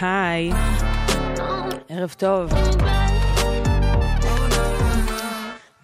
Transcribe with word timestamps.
היי, 0.00 0.50
ערב 1.88 2.14
טוב. 2.18 2.50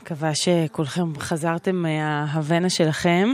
מקווה 0.02 0.34
שכולכם 0.34 1.18
חזרתם 1.18 1.76
מההוואנה 1.76 2.70
שלכם. 2.70 3.28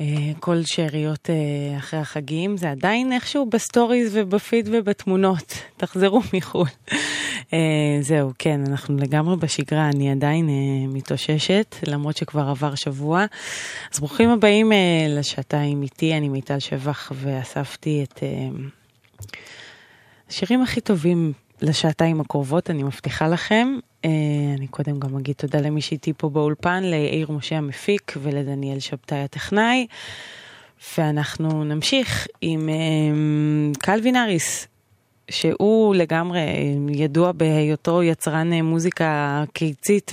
אה, 0.00 0.06
כל 0.40 0.62
שאריות 0.64 1.30
אה, 1.30 1.78
אחרי 1.78 2.00
החגים, 2.00 2.56
זה 2.56 2.70
עדיין 2.70 3.12
איכשהו 3.12 3.46
בסטוריז 3.46 4.10
ובפיד 4.14 4.68
ובתמונות. 4.72 5.54
תחזרו 5.76 6.20
מחו"ל. 6.34 6.66
אה, 7.52 7.58
זהו, 8.00 8.30
כן, 8.38 8.60
אנחנו 8.66 8.96
לגמרי 8.96 9.36
בשגרה, 9.36 9.88
אני 9.88 10.10
עדיין 10.10 10.48
מתאוששת, 10.88 11.76
למרות 11.86 12.16
שכבר 12.16 12.48
עבר 12.48 12.74
שבוע. 12.74 13.24
אז 13.92 13.98
ברוכים 13.98 14.30
הבאים 14.30 14.72
לשעתיים 15.08 15.82
איתי, 15.82 16.14
אני 16.16 16.28
מיטל 16.28 16.58
שבח 16.58 17.12
ואספתי 17.14 18.04
את... 18.08 18.22
השירים 20.28 20.62
הכי 20.62 20.80
טובים 20.80 21.32
לשעתיים 21.62 22.20
הקרובות, 22.20 22.70
אני 22.70 22.82
מבטיחה 22.82 23.28
לכם. 23.28 23.78
אה, 24.04 24.10
אני 24.58 24.66
קודם 24.66 25.00
גם 25.00 25.16
אגיד 25.16 25.34
תודה 25.34 25.60
למי 25.60 25.80
שאיתי 25.80 26.12
פה 26.16 26.28
באולפן, 26.28 26.84
ליאיר 26.84 27.30
משה 27.30 27.56
המפיק 27.56 28.14
ולדניאל 28.22 28.78
שבתאי 28.78 29.18
הטכנאי. 29.18 29.86
ואנחנו 30.98 31.64
נמשיך 31.64 32.26
עם 32.40 32.68
אה, 32.68 32.74
קלווין 33.78 34.16
אריס, 34.16 34.68
שהוא 35.30 35.94
לגמרי 35.94 36.40
ידוע 36.90 37.32
בהיותו 37.32 38.02
יצרן 38.02 38.52
אה, 38.52 38.62
מוזיקה 38.62 39.44
קיצית 39.52 40.12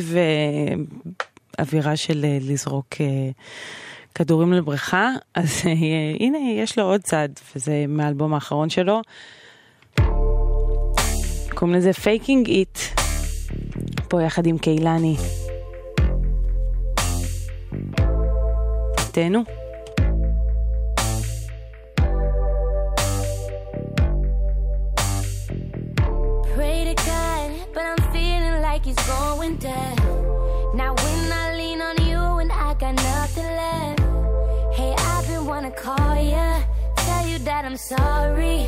ואווירה 1.59 1.95
של 1.95 2.25
לזרוק 2.41 2.87
כדורים 4.15 4.53
לבריכה, 4.53 5.09
אז 5.33 5.61
הנה 6.19 6.37
יש 6.37 6.77
לו 6.77 6.83
עוד 6.83 7.01
צד, 7.01 7.29
וזה 7.55 7.85
מהאלבום 7.87 8.33
האחרון 8.33 8.69
שלו. 8.69 9.01
קוראים 11.55 11.77
לזה 11.77 11.93
Faking 11.93 12.47
It, 12.47 12.79
פה 14.07 14.23
יחד 14.23 14.45
עם 14.45 14.57
קהילני. 14.57 15.15
תהנו. 19.11 19.43
sorry. 37.77 38.65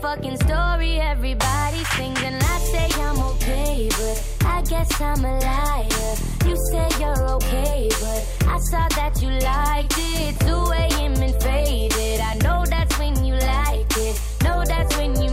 Fucking 0.00 0.36
story, 0.36 1.00
everybody 1.00 1.82
sings 1.96 2.22
and 2.22 2.36
I 2.36 2.58
say 2.58 2.88
I'm 3.00 3.18
okay, 3.18 3.88
but 3.90 4.36
I 4.46 4.62
guess 4.62 5.00
I'm 5.00 5.24
a 5.24 5.38
liar. 5.38 6.14
You 6.46 6.56
said 6.70 6.92
you're 7.00 7.24
okay, 7.36 7.88
but 8.00 8.46
I 8.46 8.58
saw 8.70 8.86
that 8.96 9.20
you 9.20 9.30
liked 9.30 9.94
it. 9.98 10.38
2 10.40 10.46
a.m. 10.46 11.14
and 11.14 11.42
faded. 11.42 12.20
I 12.20 12.34
know 12.34 12.64
that's 12.68 12.96
when 12.98 13.24
you 13.24 13.34
like 13.34 13.90
it. 13.96 14.20
Know 14.44 14.62
that's 14.66 14.96
when 14.96 15.20
you 15.20 15.30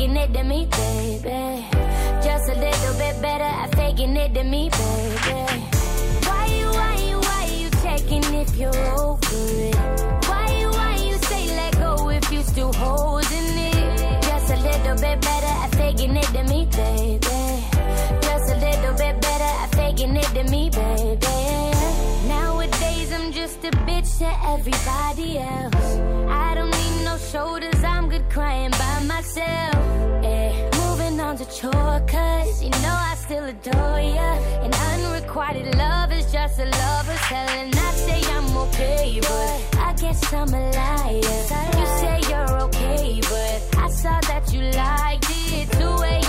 faking 0.00 0.16
it 0.16 0.32
than 0.32 0.48
me, 0.48 0.66
baby. 0.66 1.66
Just 2.22 2.48
a 2.48 2.54
little 2.54 2.94
bit 2.94 3.20
better 3.20 3.44
at 3.44 3.74
faking 3.74 4.16
it 4.16 4.32
than 4.32 4.50
me, 4.50 4.70
baby. 4.70 5.60
Why 6.24 6.46
you, 6.46 6.66
why 6.68 6.96
you, 7.06 7.18
why 7.18 7.44
you 7.52 7.68
checking 7.82 8.24
if 8.34 8.56
you're 8.56 8.74
over 8.98 9.20
it? 9.20 9.74
Why 10.26 10.56
you, 10.58 10.70
why 10.70 10.96
you 10.96 11.18
say 11.28 11.54
let 11.54 11.76
go 11.76 12.08
if 12.08 12.32
you 12.32 12.42
still 12.42 12.72
holding 12.72 13.58
it? 13.68 14.22
Just 14.22 14.50
a 14.50 14.56
little 14.56 14.96
bit 14.96 15.20
better 15.20 15.52
at 15.64 15.74
faking 15.74 16.16
it 16.16 16.32
than 16.32 16.48
me, 16.48 16.64
baby. 16.64 17.20
Just 18.22 18.52
a 18.52 18.56
little 18.56 18.94
bit 18.94 19.20
better 19.20 19.52
at 19.62 19.74
faking 19.74 20.16
it 20.16 20.32
than 20.32 20.50
me, 20.50 20.70
baby. 20.70 21.26
Nowadays 22.26 23.12
I'm 23.12 23.32
just 23.32 23.62
a 23.64 23.70
bitch 23.86 24.18
to 24.20 24.30
everybody 24.48 25.38
else. 25.38 25.98
I 26.26 26.54
don't 26.54 26.79
shoulders, 27.30 27.84
I'm 27.84 28.08
good 28.08 28.28
crying 28.28 28.72
by 28.72 29.02
myself. 29.04 29.74
Eh, 30.24 30.70
moving 30.78 31.20
on 31.20 31.36
to 31.36 31.44
chore, 31.44 32.02
cause 32.08 32.62
you 32.62 32.70
know 32.70 32.96
I 33.10 33.14
still 33.16 33.44
adore 33.44 34.00
ya. 34.00 34.30
And 34.64 34.74
unrequited 34.74 35.76
love 35.76 36.12
is 36.12 36.30
just 36.32 36.58
a 36.58 36.64
lover's 36.64 37.24
hell. 37.30 37.48
And 37.50 37.74
I 37.74 37.90
say 37.92 38.20
I'm 38.32 38.56
okay, 38.64 39.20
but 39.20 39.78
I 39.78 39.92
guess 40.00 40.32
I'm 40.32 40.52
a 40.52 40.70
liar. 40.70 41.36
You 41.78 41.86
say 42.00 42.20
you're 42.30 42.62
okay, 42.64 43.20
but 43.22 43.78
I 43.78 43.88
saw 43.90 44.20
that 44.30 44.52
you 44.52 44.62
liked 44.62 45.26
it. 45.30 45.70
2 45.78 45.86
a.m. 45.86 46.19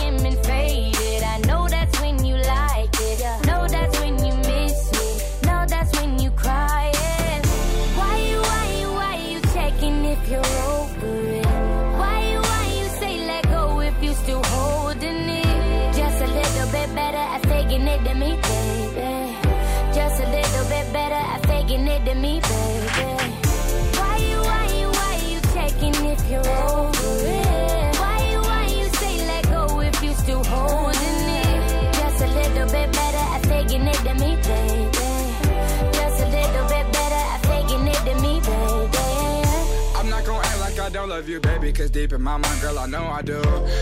love 41.22 41.30
you, 41.30 41.40
baby, 41.40 41.72
cause 41.72 41.92
deep 41.92 42.14
in 42.14 42.22
my 42.22 42.36
mind, 42.36 42.62
girl, 42.62 42.80
I 42.80 42.88
know 42.88 43.04
I 43.04 43.22
do. 43.22 43.40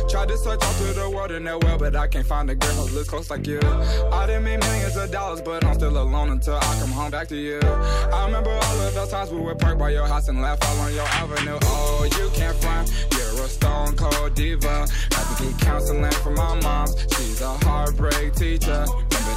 Tried 0.10 0.28
to 0.28 0.38
search 0.38 0.62
all 0.62 0.74
through 0.74 0.92
the 0.92 1.10
world 1.10 1.32
in 1.32 1.46
that 1.46 1.64
well, 1.64 1.78
but 1.78 1.96
I 1.96 2.06
can't 2.06 2.28
find 2.28 2.50
a 2.50 2.56
girl 2.56 2.74
who 2.74 2.94
looks 2.94 3.08
close 3.08 3.30
like 3.30 3.48
you. 3.48 3.62
I 4.12 4.26
done 4.26 4.44
made 4.44 4.60
millions 4.60 4.98
of 4.98 5.10
dollars, 5.10 5.42
but 5.42 5.64
I'm 5.64 5.74
still 5.76 5.98
alone 5.98 6.32
until 6.32 6.56
I 6.56 6.80
come 6.82 6.90
home 6.90 7.12
back 7.12 7.30
to 7.30 7.38
you. 7.38 7.62
I 7.62 8.26
remember 8.26 8.50
all 8.50 8.82
of 8.82 8.94
those 8.94 9.10
times 9.10 9.32
we 9.32 9.40
would 9.40 9.58
park 9.58 9.80
by 9.80 9.92
your 9.92 10.06
house 10.06 10.28
and 10.28 10.42
laugh 10.42 10.58
all 10.62 10.80
on 10.80 10.94
your 10.94 11.06
avenue. 11.06 11.58
Oh, 11.62 12.10
you 12.18 12.30
can't 12.34 12.58
front, 12.58 12.92
you're 13.14 13.46
a 13.46 13.48
stone 13.48 13.96
cold 13.96 14.34
diva. 14.36 14.86
Had 15.14 15.38
to 15.38 15.44
get 15.44 15.60
counseling 15.62 16.12
from 16.12 16.36
my 16.36 16.60
mom, 16.60 16.88
she's 17.16 17.40
a 17.40 17.54
heartbreak 17.60 18.36
teacher. 18.36 18.86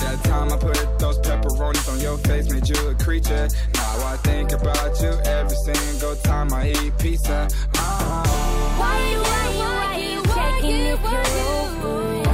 Remember 0.02 0.16
that 0.16 0.28
time 0.28 0.52
I 0.52 0.56
put 0.56 0.99
those 0.99 1.19
pepperonis 1.19 1.93
on 1.93 2.00
your 2.00 2.19
face, 2.19 2.50
made 2.50 2.69
you 2.69 2.88
a 2.88 2.94
creature. 2.94 3.49
Now 3.75 4.06
I 4.06 4.16
think 4.19 4.52
about 4.52 5.00
you 5.00 5.10
every 5.25 5.56
single 5.56 6.16
time 6.16 6.52
I 6.52 6.70
eat 6.70 6.99
pizza. 6.99 7.49
Uh-huh. 7.75 8.81
Why 8.81 8.99
you, 9.10 9.19
why 9.20 9.50
you, 9.52 9.69
why 9.81 9.96
you 9.96 10.22
checking 10.34 10.81
if 10.93 11.02
you're 11.02 11.26
over 11.50 12.14
it? 12.14 12.26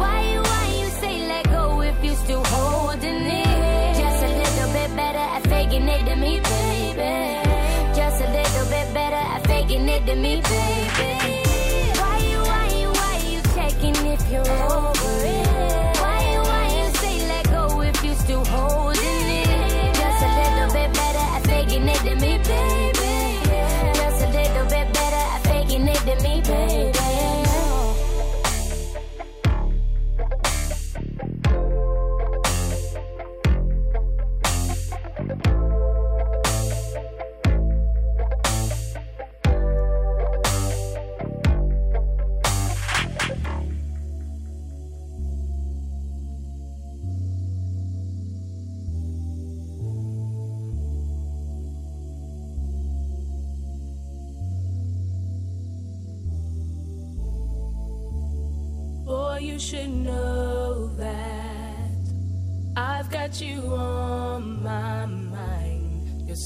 Why 0.00 0.32
you, 0.32 0.40
why 0.40 0.66
you 0.80 0.88
say 1.00 1.26
let 1.28 1.44
go 1.50 1.80
if 1.82 2.04
you 2.04 2.14
still 2.14 2.44
holding 2.44 3.22
it? 3.22 3.96
Just 3.96 4.22
a 4.24 4.28
little 4.28 4.72
bit 4.72 4.96
better 4.96 5.18
at 5.18 5.42
faking 5.46 5.88
it 5.88 6.04
than 6.04 6.20
me, 6.20 6.40
baby. 6.40 7.94
Just 7.94 8.20
a 8.20 8.28
little 8.30 8.66
bit 8.66 8.94
better 8.94 9.22
at 9.34 9.46
faking 9.46 9.88
it 9.88 10.06
than 10.06 10.22
me, 10.22 10.40
baby. 10.40 11.42
Why 12.00 12.18
you, 12.30 12.38
why 12.38 12.68
you, 12.80 12.88
why 12.88 13.16
you 13.30 13.40
checking 13.54 14.06
if 14.06 14.30
you're 14.30 14.72
over 14.72 15.01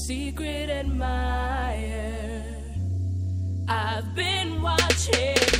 secret 0.07 0.69
admirer. 0.69 2.41
I've 3.67 4.15
been 4.15 4.61
watching 4.61 5.56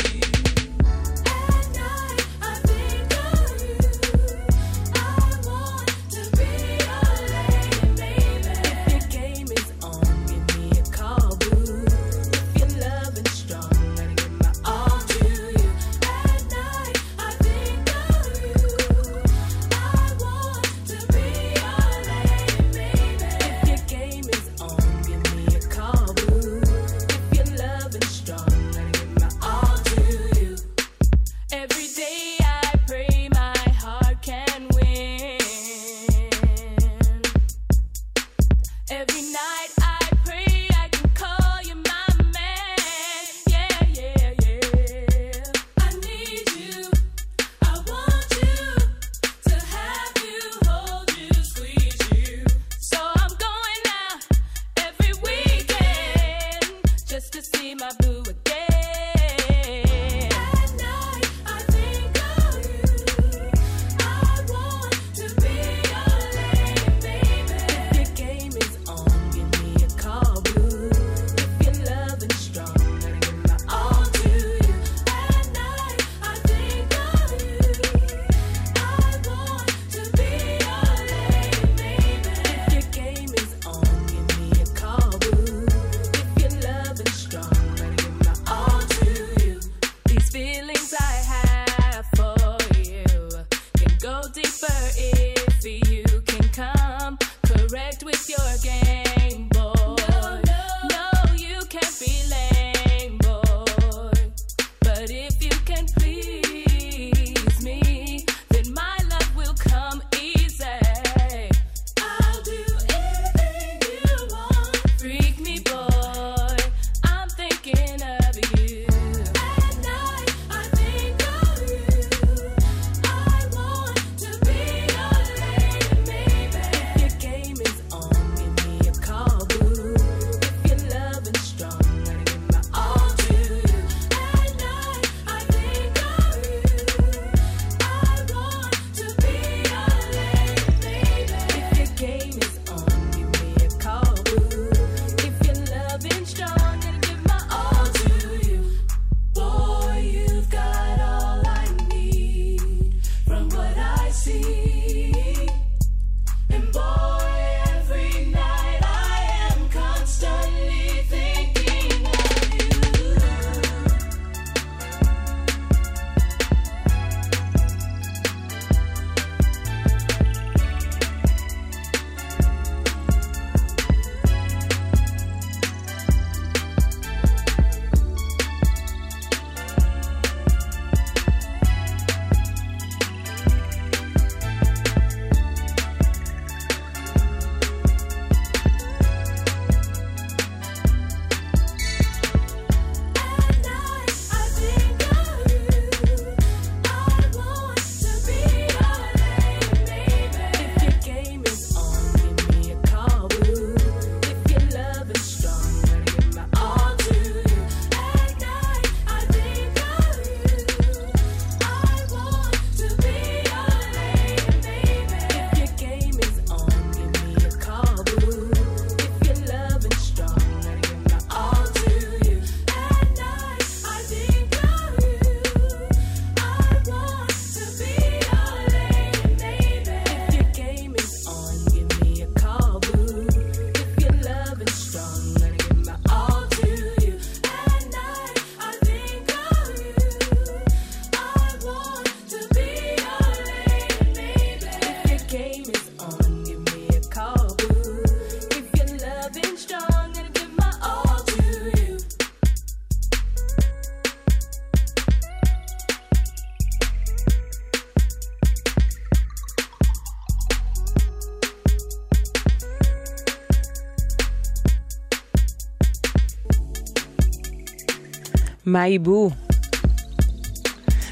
Mambo. 268.68 269.30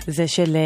זה 0.07 0.27
של 0.27 0.57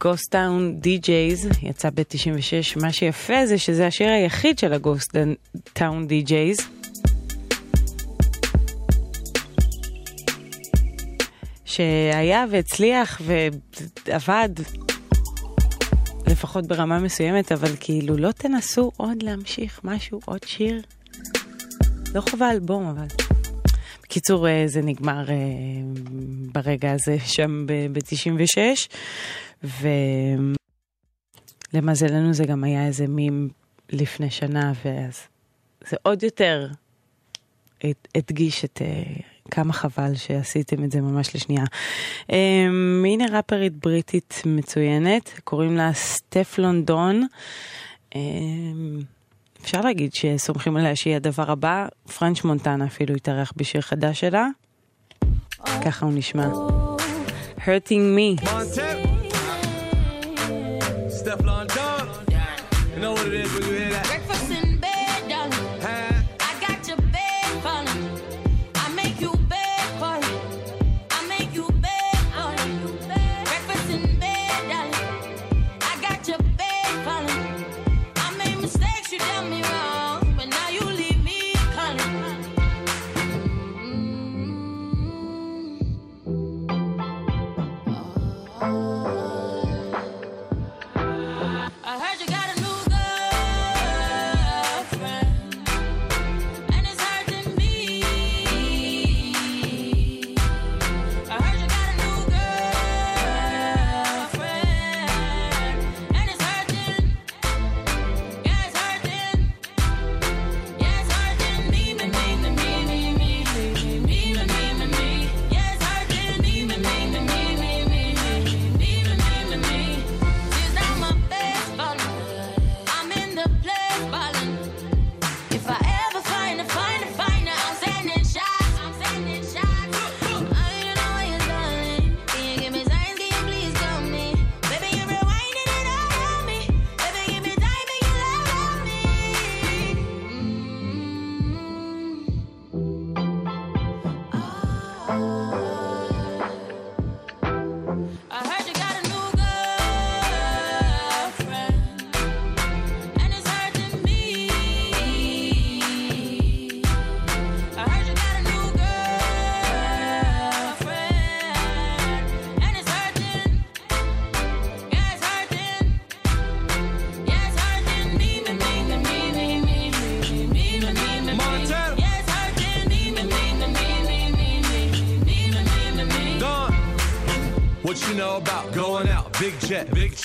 Ghost 0.00 0.44
Town 0.44 0.80
DJ's, 0.80 1.48
יצא 1.62 1.90
ב-96. 1.90 2.80
מה 2.80 2.92
שיפה 2.92 3.46
זה 3.46 3.58
שזה 3.58 3.86
השיר 3.86 4.08
היחיד 4.08 4.58
של 4.58 4.72
ה 4.72 4.85
Ghost 4.85 5.52
Town 5.52 6.06
DJ's. 6.06 6.58
שהיה 11.64 12.44
והצליח 12.50 13.20
ועבד, 14.06 14.48
לפחות 16.26 16.66
ברמה 16.66 16.98
מסוימת, 16.98 17.52
אבל 17.52 17.70
כאילו 17.80 18.16
לא 18.16 18.32
תנסו 18.32 18.90
עוד 18.96 19.22
להמשיך 19.22 19.80
משהו, 19.84 20.20
עוד 20.24 20.40
שיר? 20.46 20.82
לא 22.14 22.20
חובה 22.20 22.50
אלבום, 22.50 22.86
אבל... 22.86 23.29
בקיצור, 24.10 24.48
אה, 24.48 24.62
זה 24.66 24.82
נגמר 24.82 25.30
אה, 25.30 25.36
ברגע 26.52 26.92
הזה 26.92 27.16
שם 27.24 27.66
ב-96, 27.66 28.58
ולמזלנו 31.72 32.32
זה 32.34 32.44
גם 32.44 32.64
היה 32.64 32.86
איזה 32.86 33.06
מים 33.08 33.48
לפני 33.92 34.30
שנה, 34.30 34.72
ואז 34.84 35.20
זה 35.88 35.96
עוד 36.02 36.22
יותר 36.22 36.68
הדגיש 38.14 38.64
את 38.64 38.82
אה, 38.82 39.02
כמה 39.50 39.72
חבל 39.72 40.14
שעשיתם 40.14 40.84
את 40.84 40.92
זה 40.92 41.00
ממש 41.00 41.34
לשנייה. 41.34 41.64
הנה 43.04 43.24
ראפרית 43.32 43.72
בריטית 43.72 44.42
מצוינת, 44.46 45.40
קוראים 45.44 45.76
לה 45.76 45.92
סטף 45.94 46.58
לונדון. 46.58 47.26
אפשר 49.62 49.80
להגיד 49.80 50.14
שסומכים 50.14 50.76
עליה 50.76 50.96
שהיא 50.96 51.16
הדבר 51.16 51.50
הבא, 51.50 51.86
פרנץ' 52.18 52.44
מונטנה 52.44 52.86
אפילו 52.86 53.14
התארח 53.14 53.52
בשיר 53.56 53.80
חדש 53.80 54.20
שלה. 54.20 54.46
ככה 55.84 56.06
הוא 56.06 56.14
נשמע. 56.14 56.48
hurting 57.64 58.14
me. 58.14 58.38
Steph 61.18 61.42
London. 61.44 62.04
You 62.94 63.00
know 63.02 63.12
what 63.12 63.26
it 63.26 63.34
is 63.34 63.52
when 63.54 63.64
you 63.64 63.74
hear 63.74 63.90
that? 63.90 64.19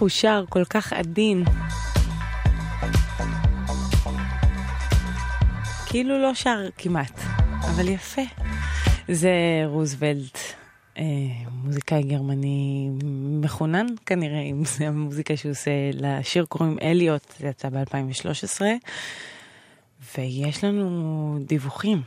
איך 0.00 0.02
הוא 0.02 0.08
שר 0.08 0.44
כל 0.48 0.64
כך 0.64 0.92
עדין. 0.92 1.44
כאילו 5.86 6.22
לא 6.22 6.34
שר 6.34 6.58
כמעט, 6.78 7.20
אבל 7.60 7.88
יפה. 7.88 8.22
זה 9.08 9.30
רוזוולט, 9.66 10.38
אה, 10.98 11.04
מוזיקאי 11.52 12.02
גרמני 12.02 12.90
מחונן 13.42 13.86
כנראה, 14.06 14.40
אם 14.40 14.64
זה 14.64 14.88
המוזיקה 14.88 15.36
שהוא 15.36 15.50
עושה 15.50 15.70
לשיר 15.92 16.44
קוראים 16.44 16.76
אליוט, 16.82 17.34
זה 17.38 17.48
יצא 17.48 17.68
ב-2013. 17.68 18.60
ויש 20.16 20.64
לנו 20.64 21.38
דיווחים. 21.46 22.02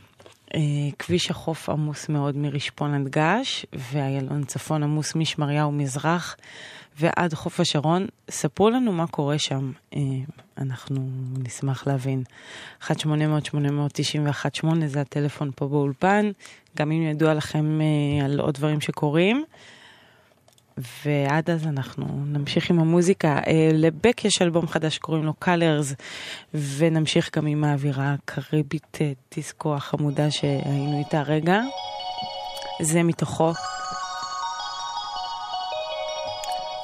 אה, 0.54 0.60
כביש 0.98 1.30
החוף 1.30 1.68
עמוס 1.68 2.08
מאוד 2.08 2.36
מרשפון 2.36 2.94
עד 2.94 3.08
געש, 3.08 3.64
ואיילון 3.72 4.44
צפון 4.44 4.82
עמוס 4.82 5.14
משמריהו 5.14 5.72
מזרח 5.72 6.36
ועד 6.98 7.34
חוף 7.34 7.60
השרון. 7.60 8.06
ספרו 8.30 8.70
לנו 8.70 8.92
מה 8.92 9.06
קורה 9.06 9.38
שם, 9.38 9.72
אה, 9.96 10.00
אנחנו 10.58 11.08
נשמח 11.38 11.86
להבין. 11.86 12.22
1-800-891-8 12.82 12.86
זה 14.86 15.00
הטלפון 15.00 15.50
פה 15.56 15.68
באולפן, 15.68 16.30
גם 16.76 16.92
אם 16.92 17.02
ידוע 17.02 17.34
לכם 17.34 17.80
אה, 17.80 18.24
על 18.24 18.40
עוד 18.40 18.54
דברים 18.54 18.80
שקורים. 18.80 19.44
ועד 21.04 21.50
אז 21.50 21.66
אנחנו 21.66 22.06
נמשיך 22.26 22.70
עם 22.70 22.80
המוזיקה. 22.80 23.38
אה, 23.46 23.68
לבק 23.72 24.24
יש 24.24 24.42
אלבום 24.42 24.66
חדש 24.66 24.94
שקוראים 24.94 25.24
לו 25.24 25.32
Colors, 25.44 25.94
ונמשיך 26.54 27.36
גם 27.36 27.46
עם 27.46 27.64
האווירה 27.64 28.14
הקריבית 28.14 28.98
דיסקו 29.34 29.74
החמודה 29.74 30.30
שהיינו 30.30 30.98
איתה 30.98 31.22
רגע. 31.22 31.60
זה 32.82 33.02
מתוכו. 33.02 33.52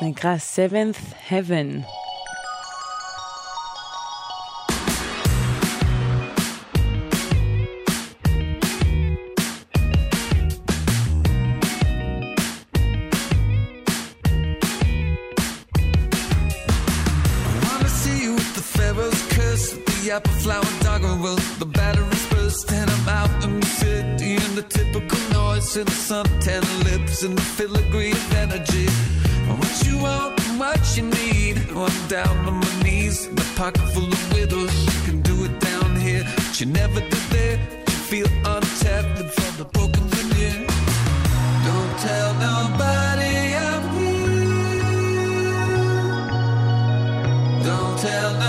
נקרא 0.01 0.37
Seventh 0.37 1.13
Heaven. 1.29 1.85
wanna 17.63 17.89
see 17.89 18.23
you 18.23 18.33
with 18.33 18.55
the 18.55 18.61
Pharaoh's 18.61 19.21
curse, 19.35 19.73
the 19.73 20.11
apple 20.11 20.33
flower 20.43 20.63
doggerel, 20.81 21.37
the 21.59 21.65
battery's 21.65 22.25
burst, 22.29 22.71
and 22.71 22.89
I'm 22.89 23.09
out 23.09 23.43
in 23.45 23.59
the 23.59 23.71
city, 23.83 24.31
and 24.43 24.53
the 24.59 24.65
typical 24.77 25.21
noise, 25.31 25.75
and 25.77 25.87
the 25.87 25.99
suntan 26.09 26.63
lips, 26.87 27.23
and 27.23 27.37
the 27.37 27.47
filigree 27.57 28.11
of 28.11 28.33
energy. 28.45 28.87
What 30.00 30.96
you 30.96 31.04
need. 31.04 31.56
I'm 31.74 32.08
down 32.08 32.36
on 32.46 32.54
my 32.54 32.82
knees, 32.82 33.28
my 33.30 33.42
pocket 33.56 33.82
full 33.92 34.04
of 34.04 34.32
widows. 34.32 34.74
You 34.86 35.00
can 35.04 35.22
do 35.22 35.44
it 35.44 35.60
down 35.60 35.96
here, 35.96 36.24
but 36.36 36.60
you 36.60 36.66
never 36.66 37.00
did 37.00 37.26
there. 37.30 37.58
You 37.88 37.98
feel 38.10 38.26
untethered 38.44 39.30
from 39.32 39.56
the 39.56 39.64
broken 39.64 40.04
veneer. 40.08 40.66
Don't 41.66 41.98
tell 41.98 42.34
nobody 42.34 43.54
I'm 43.68 43.84
here. 43.98 44.40
Don't 47.64 47.98
tell 47.98 48.39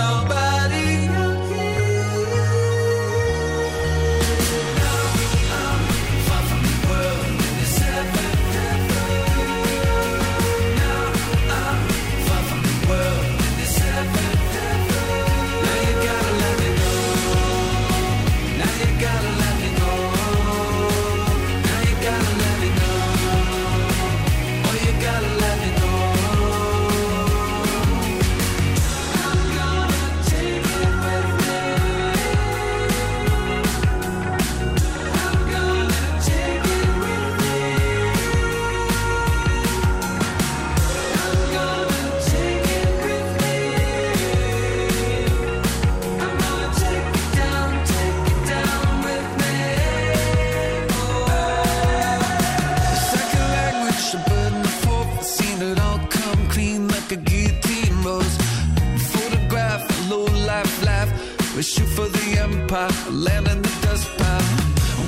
the 62.72 62.78
empire, 62.78 63.10
land 63.12 63.48
in 63.48 63.62
the 63.62 63.68
dust 63.82 64.08
pile. 64.18 64.42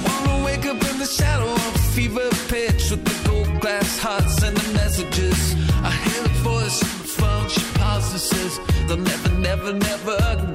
I 0.07 0.27
wanna 0.27 0.45
wake 0.45 0.67
up 0.67 0.83
in 0.91 0.99
the 0.99 1.07
shadow 1.07 1.51
of 1.51 1.75
a 1.75 1.79
fever 1.95 2.29
pitch 2.49 2.91
with 2.91 3.05
the 3.05 3.29
gold 3.29 3.61
glass 3.61 3.99
hearts 3.99 4.43
and 4.43 4.57
the 4.57 4.73
messages. 4.75 5.55
I 5.83 5.91
hear 5.91 6.25
a 6.25 6.35
voice 6.43 6.83
on 6.83 6.99
the 7.03 7.09
phone, 7.09 7.49
she 7.49 7.63
pauses 7.79 8.23
says, 8.23 8.61
They'll 8.87 8.97
never, 8.97 9.29
never, 9.31 9.73
never 9.73 10.54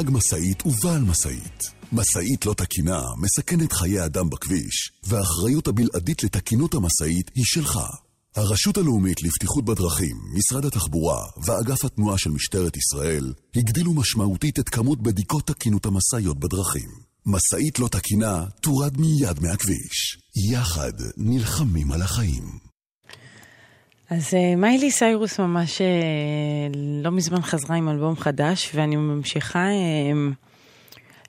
נהג 0.00 0.10
משאית 0.10 0.66
ובעל 0.66 1.02
משאית. 1.02 1.62
משאית 1.92 2.46
לא 2.46 2.54
תקינה 2.54 3.02
מסכנת 3.18 3.72
חיי 3.72 4.04
אדם 4.04 4.30
בכביש, 4.30 4.92
והאחריות 5.04 5.68
הבלעדית 5.68 6.24
לתקינות 6.24 6.74
המשאית 6.74 7.30
היא 7.34 7.44
שלך. 7.46 7.78
הרשות 8.36 8.78
הלאומית 8.78 9.22
לבטיחות 9.22 9.64
בדרכים, 9.64 10.16
משרד 10.32 10.64
התחבורה 10.64 11.26
ואגף 11.44 11.84
התנועה 11.84 12.18
של 12.18 12.30
משטרת 12.30 12.76
ישראל 12.76 13.32
הגדילו 13.56 13.94
משמעותית 13.94 14.58
את 14.58 14.68
כמות 14.68 15.02
בדיקות 15.02 15.46
תקינות 15.46 15.86
המשאיות 15.86 16.38
בדרכים. 16.38 16.90
משאית 17.26 17.78
לא 17.78 17.88
תקינה 17.88 18.44
תורד 18.60 19.00
מיד 19.00 19.40
מהכביש. 19.40 20.18
יחד 20.52 20.92
נלחמים 21.16 21.92
על 21.92 22.02
החיים. 22.02 22.69
אז 24.10 24.34
אה, 24.34 24.56
מיילי 24.56 24.90
סיירוס 24.90 25.40
ממש 25.40 25.80
אה, 25.80 25.86
לא 27.02 27.10
מזמן 27.10 27.42
חזרה 27.42 27.76
עם 27.76 27.88
אלבום 27.88 28.16
חדש, 28.16 28.70
ואני 28.74 28.96
ממשיכה 28.96 29.58
אה, 29.58 30.12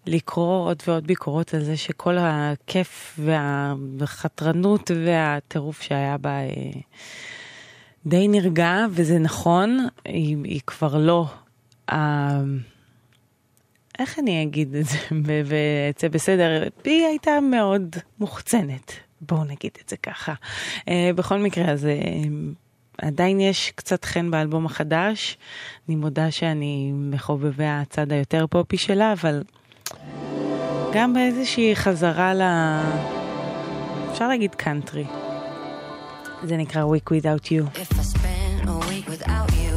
לקרוא 0.06 0.66
עוד 0.66 0.84
ועוד 0.88 1.08
ביקורות 1.08 1.54
על 1.54 1.64
זה 1.64 1.78
שכל 1.78 2.18
הכיף 2.20 3.20
והחתרנות 3.98 4.92
והטירוף 5.06 5.82
שהיה 5.82 6.18
בה 6.18 6.38
די 8.06 8.28
נרגע, 8.28 8.86
וזה 8.92 9.20
נכון, 9.20 9.88
היא, 10.06 10.38
היא 10.44 10.62
כבר 10.68 10.98
לא... 10.98 11.26
איך 14.00 14.20
אני 14.20 14.44
אגיד 14.44 14.76
את 14.76 14.86
זה 14.86 14.98
ויצא 15.46 16.08
בסדר? 16.08 16.68
היא 16.84 17.06
הייתה 17.06 17.40
מאוד 17.40 17.96
מוחצנת, 18.20 18.92
בואו 19.22 19.44
נגיד 19.44 19.72
את 19.84 19.90
זה 19.90 19.98
ככה. 19.98 20.34
בכל 21.16 21.38
מקרה, 21.38 21.72
אז 21.72 21.88
עדיין 23.02 23.40
יש 23.40 23.72
קצת 23.76 24.06
חן 24.06 24.32
באלבום 24.32 24.66
החדש. 24.66 25.38
אני 25.88 25.96
מודה 25.96 26.32
שאני 26.32 26.92
מחובבי 26.94 27.66
הצד 27.66 28.12
היותר 28.12 28.46
פופי 28.50 28.78
שלה, 28.78 29.14
אבל 29.14 29.44
גם 30.94 31.14
באיזושהי 31.14 31.76
חזרה 31.76 32.34
ל... 32.34 32.42
אפשר 34.12 34.28
להגיד 34.28 34.56
קאנטרי. 34.56 35.06
זה 36.44 36.58
נקרא 36.58 36.84
Week 36.84 37.12
Without 37.12 37.46
You. 37.46 37.78
If 37.78 38.00
I 38.00 38.04
spend 38.04 38.70
a 38.70 38.78
week 38.90 39.08
without 39.08 39.52
you, 39.52 39.71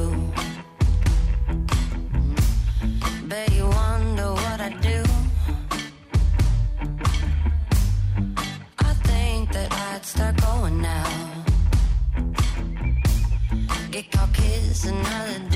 another 14.87 15.54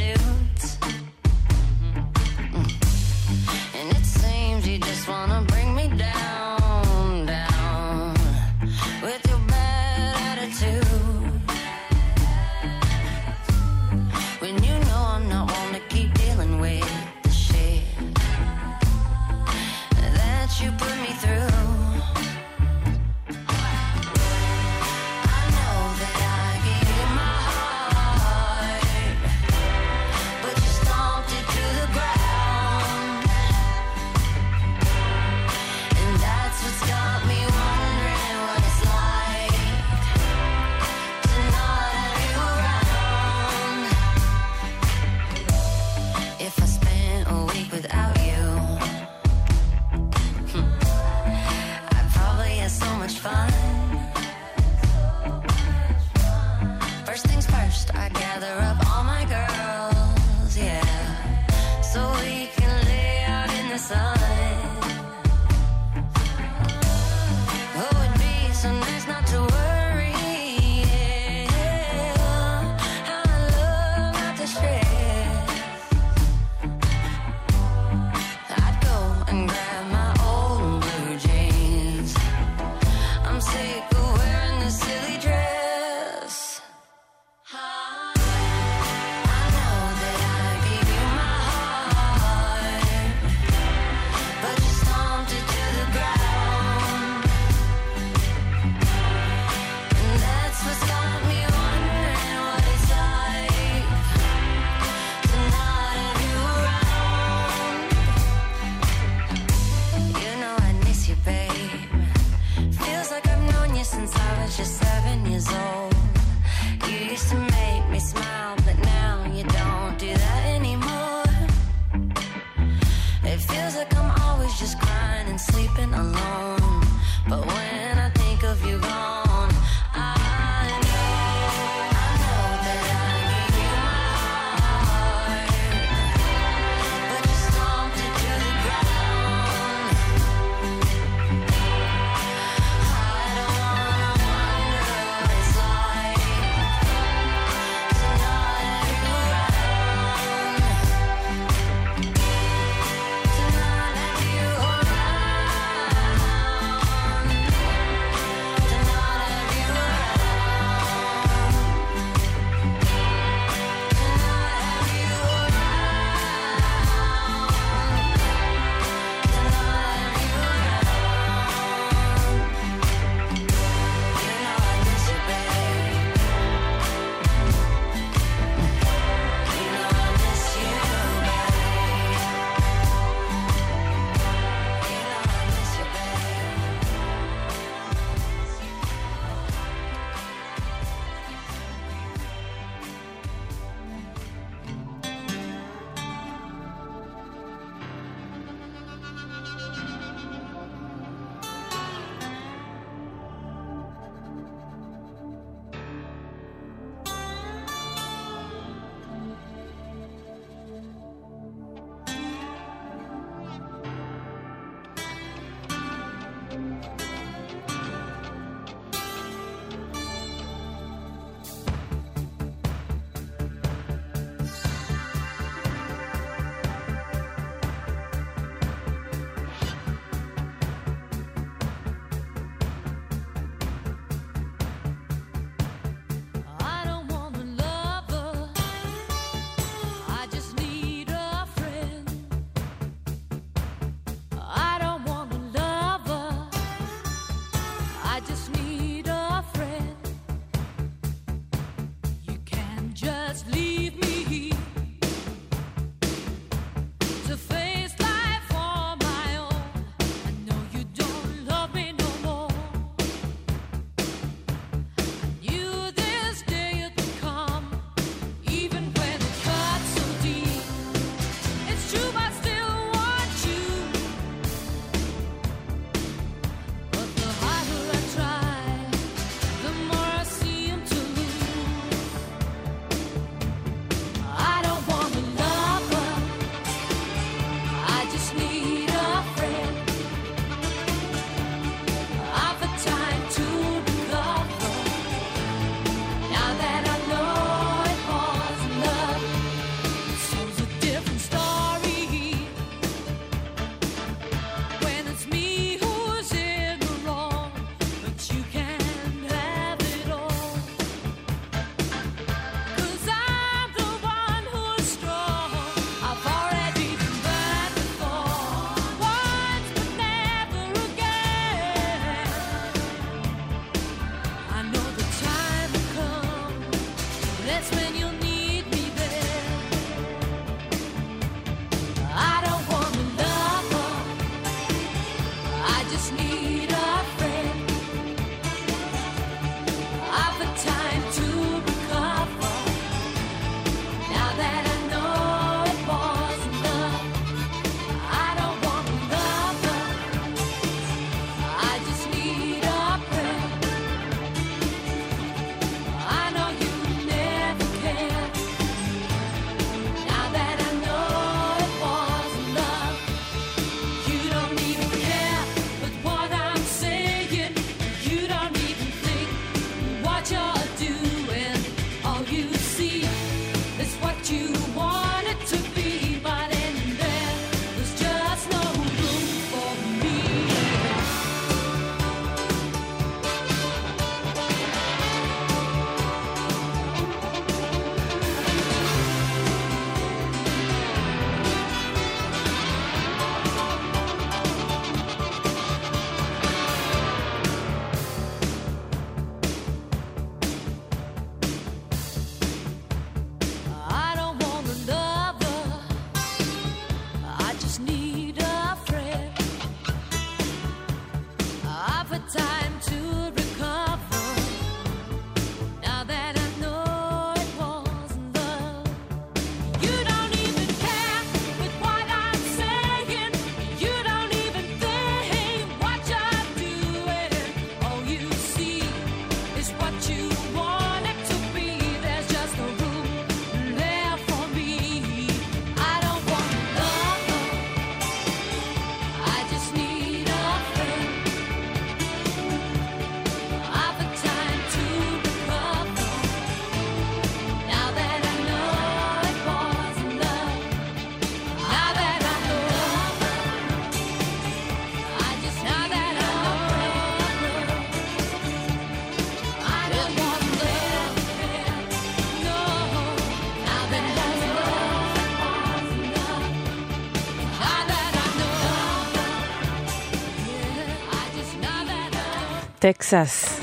טקסס, 473.10 473.60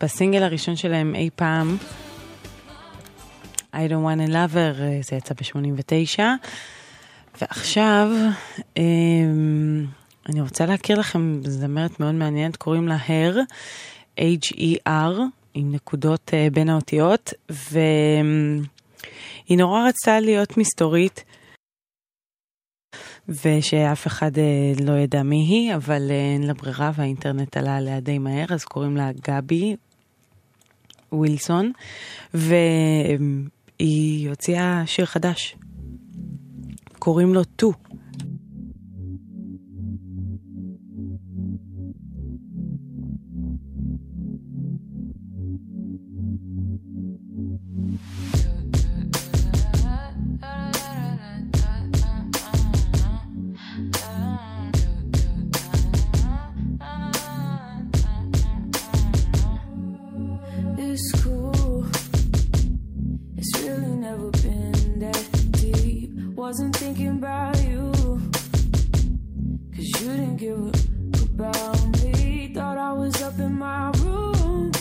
בסינגל 0.00 0.42
הראשון 0.42 0.76
שלהם 0.76 1.14
אי 1.14 1.30
פעם, 1.36 1.76
I 3.72 3.76
don't 3.76 4.04
want 4.04 4.28
a 4.28 4.30
lover, 4.30 4.80
אה, 4.80 5.00
זה 5.02 5.16
יצא 5.16 5.34
ב-89, 5.34 6.20
ועכשיו 7.40 8.08
אמ, 8.76 9.86
אני 10.28 10.40
רוצה 10.40 10.66
להכיר 10.66 10.98
לכם 11.00 11.40
זמרת 11.44 12.00
מאוד 12.00 12.14
מעניינת, 12.14 12.56
קוראים 12.56 12.88
לה 12.88 12.96
הר, 13.06 13.38
H-E-R, 14.20 15.20
עם 15.54 15.72
נקודות 15.72 16.30
uh, 16.30 16.54
בין 16.54 16.68
האותיות, 16.68 17.32
והיא 17.50 18.62
נורא 19.58 19.88
רצתה 19.88 20.20
להיות 20.20 20.56
מסתורית. 20.56 21.24
ושאף 23.28 24.06
אחד 24.06 24.38
אה, 24.38 24.72
לא 24.84 24.92
ידע 24.92 25.22
מי 25.22 25.36
היא, 25.36 25.74
אבל 25.74 26.10
אה, 26.10 26.14
אין 26.14 26.46
לה 26.46 26.54
ברירה 26.54 26.90
והאינטרנט 26.94 27.56
עלה 27.56 27.76
עליה 27.76 28.00
די 28.00 28.18
מהר, 28.18 28.46
אז 28.50 28.64
קוראים 28.64 28.96
לה 28.96 29.10
גבי 29.28 29.76
ווילסון, 31.12 31.72
והיא 32.34 34.28
הוציאה 34.28 34.82
שיר 34.86 35.06
חדש, 35.06 35.56
קוראים 36.98 37.34
לו 37.34 37.44
טו. 37.44 37.72
wasn't 66.42 66.74
thinking 66.74 67.18
about 67.18 67.56
you. 67.62 67.92
Cause 69.72 69.88
you 70.00 70.08
didn't 70.08 70.38
give 70.38 70.58
a 70.58 70.72
about 71.34 72.02
me. 72.02 72.52
Thought 72.52 72.78
I 72.78 72.92
was 72.92 73.22
up 73.22 73.38
in 73.38 73.56
my 73.56 73.92
room, 74.02 74.72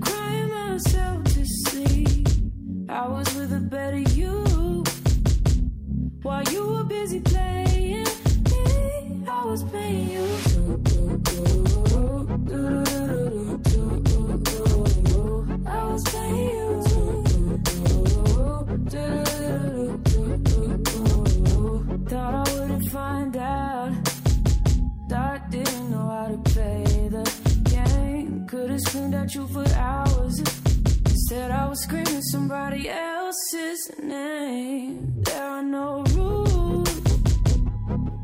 crying 0.00 0.50
myself 0.50 1.24
to 1.34 1.44
sleep. 1.44 2.28
I 2.88 3.08
was 3.08 3.34
with 3.34 3.52
a 3.54 3.58
better 3.58 4.04
you 4.20 4.84
while 6.22 6.44
you 6.44 6.62
were 6.64 6.84
busy 6.84 7.18
playing 7.18 8.06
me. 8.50 9.26
I 9.28 9.44
was 9.44 9.64
playing 9.64 10.10
you. 10.10 10.26
I 15.66 15.86
was 15.90 16.04
playing 16.04 16.50
you. 16.50 16.64
Thought 22.14 22.48
I 22.48 22.52
wouldn't 22.52 22.88
find 22.90 23.36
out. 23.36 23.92
Thought 25.08 25.50
didn't 25.50 25.90
know 25.90 26.08
how 26.16 26.28
to 26.28 26.38
play 26.52 27.08
the 27.10 27.24
game. 27.64 28.46
Could've 28.46 28.80
screamed 28.82 29.14
at 29.14 29.34
you 29.34 29.48
for 29.48 29.66
hours. 29.74 30.38
Instead, 31.06 31.50
I 31.50 31.66
was 31.66 31.82
screaming 31.82 32.22
somebody 32.22 32.88
else's 32.88 33.90
name. 34.00 35.24
There 35.24 35.42
are 35.42 35.64
no 35.64 36.04
rules. 36.14 37.02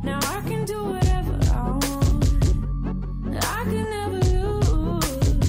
Now 0.04 0.20
I 0.22 0.40
can 0.46 0.64
do 0.66 0.84
whatever 0.84 1.36
I 1.50 1.70
want. 1.82 3.44
I 3.44 3.64
can 3.64 3.86
never 3.98 4.20
lose. 4.36 5.48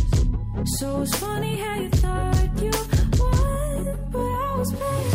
So 0.80 1.02
it's 1.04 1.16
funny 1.16 1.58
how 1.58 1.76
you 1.76 1.90
thought 1.90 2.50
you 2.60 2.72
won, 3.20 4.10
but 4.10 4.20
I 4.20 4.56
was 4.58 4.74
playing. 4.74 5.11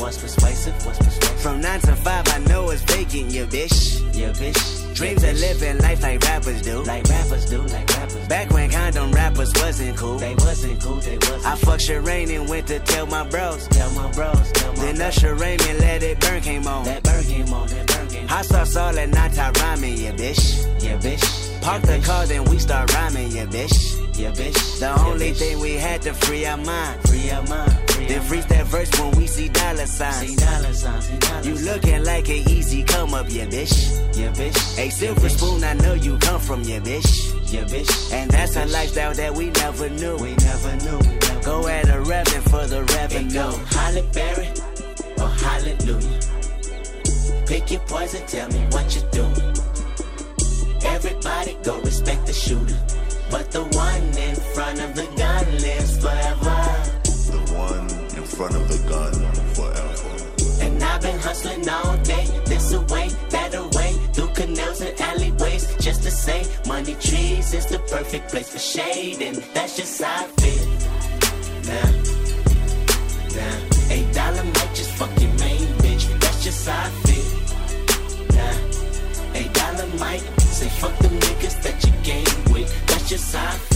What's 0.00 0.22
was 0.22 0.39
only 25.20 25.34
thing 25.34 25.60
we 25.60 25.74
had 25.74 26.00
to 26.02 26.14
free 26.14 26.46
our 26.46 26.56
mind. 26.56 27.00
Free 27.08 27.30
our 27.30 27.46
mind. 27.46 27.72
Then 28.08 28.22
freeze 28.22 28.46
that 28.46 28.66
verse 28.66 28.90
when 28.98 29.10
we 29.18 29.26
see 29.26 29.48
dollar 29.48 29.86
signs. 29.86 30.28
See 30.28 30.36
dollar 30.36 30.72
signs. 30.72 31.06
See 31.06 31.18
dollar 31.18 31.42
you 31.42 31.54
looking 31.56 32.04
like 32.04 32.28
an 32.28 32.48
easy 32.48 32.82
come 32.84 33.12
up, 33.12 33.26
yeah, 33.28 33.46
bitch. 33.46 33.74
Yeah, 34.16 34.32
bitch. 34.32 34.78
A 34.78 34.90
silver 34.90 35.28
spoon, 35.28 35.62
I 35.62 35.74
know 35.74 35.92
you 35.92 36.16
come 36.18 36.40
from, 36.40 36.62
yeah, 36.62 36.80
bitch. 36.80 37.52
Yeah, 37.52 37.64
bitch. 37.64 38.12
And 38.12 38.30
that's 38.30 38.56
a 38.56 38.64
lifestyle 38.66 39.12
that 39.12 39.34
we 39.34 39.50
never 39.50 39.90
knew. 39.90 40.16
We 40.16 40.34
never 40.36 40.76
knew. 40.76 40.98
We 40.98 41.16
never 41.18 41.42
go 41.44 41.68
at 41.68 41.88
a 41.88 42.00
revenue 42.00 42.40
for 42.48 42.66
the 42.66 42.82
revenue. 42.84 43.30
Go 43.30 43.50
Holly 43.66 44.04
Berry 44.14 44.48
or 45.18 45.28
Hallelujah. 45.28 46.20
Pick 47.46 47.70
your 47.70 47.80
poison, 47.80 48.26
tell 48.26 48.48
me 48.48 48.60
what 48.70 48.94
you 48.94 49.02
doing. 49.12 49.54
Everybody 50.82 51.58
go 51.62 51.78
respect 51.82 52.26
the 52.26 52.32
shooter. 52.32 52.80
But 53.30 53.52
the 53.52 53.62
one 53.62 54.02
in 54.18 54.34
front 54.60 54.80
of 54.80 54.94
the 54.94 55.06
gun 55.16 55.46
lives 55.64 55.96
forever. 56.04 56.58
The 57.32 57.40
one 57.56 57.88
in 58.18 58.24
front 58.36 58.54
of 58.54 58.64
the 58.68 58.80
gun 58.92 59.14
forever. 59.56 60.12
And 60.64 60.82
I've 60.82 61.00
been 61.00 61.18
hustling 61.18 61.66
all 61.66 61.96
day, 62.14 62.26
this 62.44 62.70
away, 62.74 63.08
that 63.30 63.54
away, 63.54 63.92
through 64.12 64.32
canals 64.34 64.82
and 64.82 65.00
alleyways, 65.00 65.64
just 65.76 66.02
to 66.02 66.10
say, 66.10 66.44
money 66.68 66.94
trees 66.96 67.54
is 67.54 67.66
the 67.72 67.78
perfect 67.94 68.28
place 68.30 68.50
for 68.52 68.58
shade, 68.58 69.22
and 69.22 69.36
that's 69.54 69.78
just 69.78 70.02
how 70.02 70.24
I 70.24 70.28
feel. 70.42 70.66
Now, 71.70 71.88
now, 73.38 73.94
eight 73.94 74.12
dollar 74.12 74.44
might 74.44 74.72
just 74.74 74.92
fuck 74.98 75.12
your 75.22 75.32
main 75.44 75.68
bitch, 75.82 76.04
that's 76.20 76.44
just 76.44 76.68
how 76.68 76.84
I 76.84 76.90
feel. 77.06 77.28
Now, 78.36 78.56
eight 79.40 79.52
dollar 79.54 79.86
might 80.04 80.24
say 80.58 80.68
fuck 80.80 80.94
them 80.98 81.18
niggas 81.18 81.62
that 81.62 81.76
you 81.86 81.92
game 82.10 82.52
with, 82.52 82.68
that's 82.88 83.08
just 83.08 83.34
how 83.34 83.48
I 83.48 83.52
feel. 83.52 83.69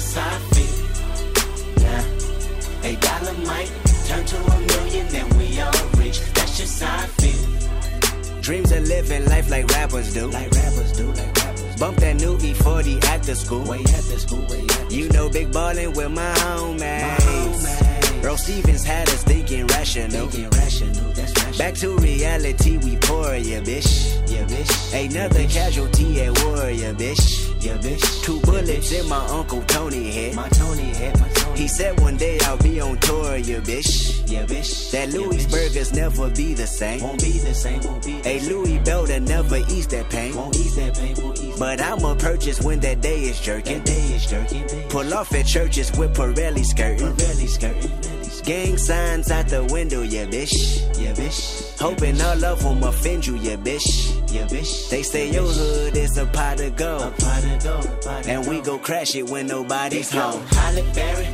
Switch, 0.00 0.14
that's 0.14 0.16
just 0.16 0.16
how 0.16 0.34
I 0.34 0.38
feel. 0.54 1.84
Nah, 1.84 2.88
eight 2.88 3.00
dollar 3.00 3.32
might 3.46 3.70
turn 4.06 4.24
to 4.24 4.36
a 4.36 4.60
million, 4.60 5.08
then 5.08 5.28
we 5.38 5.60
all 5.60 5.88
rich, 5.98 6.20
that's 6.34 6.58
just 6.58 6.82
how 6.82 7.02
I 7.02 7.06
feel. 7.06 8.40
Dreams 8.40 8.72
of 8.72 8.86
living 8.88 9.24
life 9.26 9.50
like 9.50 9.66
rappers 9.68 10.12
do. 10.12 10.26
Like 10.26 10.50
rappers 10.50 10.92
do, 10.92 11.06
like 11.06 11.36
rappers. 11.36 11.76
Bump 11.76 11.96
that 11.98 12.16
new 12.16 12.36
E40 12.38 13.04
after 13.04 13.34
school. 13.34 13.64
Way 13.64 13.80
after 13.80 14.18
school, 14.18 14.44
way 14.46 14.66
after 14.68 14.94
You 14.94 15.08
know, 15.10 15.30
big 15.30 15.52
ballin' 15.52 15.92
with 15.92 16.10
my 16.10 16.34
homies. 16.34 18.24
Earl 18.24 18.36
Stevens 18.36 18.84
had 18.84 19.08
us 19.08 19.22
thinking 19.24 19.66
rational. 19.68 20.28
Thinking 20.28 20.50
rational, 20.50 21.12
that's 21.12 21.32
rational. 21.32 21.58
Back 21.58 21.74
to 21.74 21.96
reality, 21.96 22.76
we 22.78 22.96
pour, 22.96 23.34
yeah, 23.36 23.60
bitch. 23.60 24.30
Yeah, 24.30 24.44
bitch. 24.44 25.06
Another 25.06 25.46
casualty 25.48 26.20
at 26.22 26.44
war, 26.44 26.70
yeah, 26.70 26.92
bitch. 26.92 27.53
Yeah, 27.64 27.78
bitch. 27.78 28.22
Two 28.22 28.40
bullets 28.40 28.92
in 28.92 29.08
my 29.08 29.24
Uncle 29.28 29.62
Tony 29.62 30.10
head. 30.10 30.34
My 30.34 30.50
Tony 30.50 30.82
head, 30.82 31.18
my 31.18 31.28
Tony 31.30 31.58
He 31.58 31.66
said 31.66 31.98
one 31.98 32.18
day 32.18 32.38
I'll 32.42 32.58
be 32.58 32.78
on 32.78 32.98
tour, 32.98 33.38
yeah, 33.38 33.60
bitch. 33.60 34.30
Yeah, 34.30 34.44
bitch. 34.44 34.90
That 34.90 35.08
Louis 35.14 35.46
burgers 35.46 35.94
never 35.94 36.28
be 36.28 36.52
the 36.52 36.66
same. 36.66 37.00
Won't 37.00 37.22
be 37.22 37.38
the 37.38 37.54
same, 37.54 37.80
won't 37.80 38.04
be 38.04 38.20
the 38.20 38.28
A 38.28 38.40
Louis 38.40 38.78
Belder 38.80 39.26
never 39.26 39.56
ease 39.72 39.86
that 39.86 40.10
pain. 40.10 40.36
Won't 40.36 40.54
ease 40.56 40.76
that 40.76 40.94
pain, 40.94 41.16
won't 41.16 41.40
ease 41.40 41.58
But 41.58 41.80
I'ma 41.80 42.14
purchase 42.16 42.60
when 42.60 42.80
that 42.80 43.00
day 43.00 43.22
is 43.22 43.40
jerking. 43.40 43.78
That 43.78 43.86
day 43.86 44.14
is 44.14 44.26
jerking. 44.26 44.68
Pull 44.90 45.14
off 45.14 45.32
at 45.32 45.46
churches 45.46 45.90
with 45.96 46.14
Pirelli 46.14 46.66
skirting. 46.66 47.14
Pirelli 47.14 47.48
skirting. 47.48 48.14
Gang 48.44 48.76
signs 48.76 49.30
out 49.30 49.48
the 49.48 49.64
window, 49.72 50.02
yeah, 50.02 50.26
bitch. 50.26 50.52
Yeah, 51.00 51.14
bitch. 51.14 51.80
Hoping 51.80 52.20
all 52.20 52.44
of 52.44 52.62
them 52.62 52.82
offend 52.82 53.26
you, 53.26 53.36
yeah, 53.36 53.56
bitch. 53.56 54.13
Yeah, 54.34 54.46
bitch. 54.46 54.90
They 54.90 55.04
say 55.04 55.30
your 55.30 55.46
hood 55.46 55.96
is 55.96 56.18
a 56.18 56.26
pot 56.26 56.60
of 56.60 56.74
gold. 56.74 57.02
A 57.02 57.10
pot 57.22 57.44
of 57.44 57.62
gold. 57.62 58.26
And 58.26 58.44
we 58.48 58.60
go 58.62 58.78
crash 58.78 59.14
it 59.14 59.30
when 59.30 59.46
nobody's 59.46 60.10
home. 60.10 60.42
Holly 60.48 60.82
Berry 60.92 61.28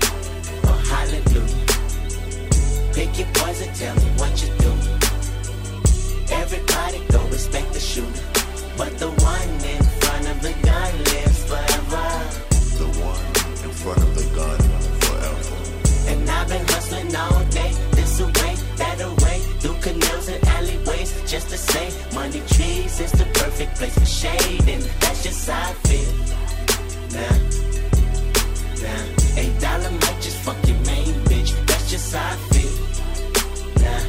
or 0.69 0.77
Hallelujah. 0.93 1.65
Pick 2.93 3.19
your 3.19 3.29
poison, 3.33 3.73
tell 3.73 3.97
me 3.97 4.09
what 4.21 4.43
you 4.43 4.49
do. 4.59 4.73
Everybody 6.35 7.01
go 7.11 7.25
respect 7.29 7.73
the 7.73 7.81
shooter. 7.81 8.25
But 8.77 8.99
the 8.99 9.09
one 9.09 9.40
perfect 23.61 23.77
place 23.77 23.95
for 23.99 24.07
shade, 24.07 24.69
and 24.69 24.83
that's 25.01 25.23
just 25.23 25.49
how 25.49 25.71
I 25.71 25.75
feel. 25.89 26.13
Now, 27.17 27.35
now, 28.85 29.03
eight 29.43 29.61
dollar 29.61 29.91
might 29.91 30.21
just 30.21 30.39
fuck 30.39 30.57
your 30.67 30.77
main 30.91 31.15
bitch. 31.29 31.51
That's 31.67 31.91
just 31.91 32.15
how 32.15 32.33
I 32.33 32.37
feel. 32.53 32.77
Nah, 33.83 34.03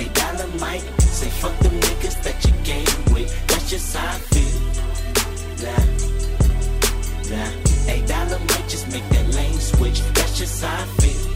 eight 0.00 0.14
dollar 0.14 0.48
might 0.58 0.84
say 1.00 1.30
fuck 1.40 1.56
them 1.60 1.80
niggas 1.80 2.22
that 2.24 2.38
you 2.44 2.52
game 2.64 3.14
with. 3.14 3.30
That's 3.48 3.70
just 3.70 3.96
how 3.96 4.06
I 4.06 4.18
feel. 4.34 4.60
Nah, 5.64 5.84
nah, 7.30 7.92
eight 7.92 8.06
dollar 8.06 8.38
might 8.38 8.68
just 8.68 8.86
make 8.92 9.08
that 9.10 9.34
lane 9.34 9.60
switch. 9.60 10.00
That's 10.14 10.38
just 10.38 10.64
how 10.64 10.82
I 10.82 10.86
feel. 11.00 11.33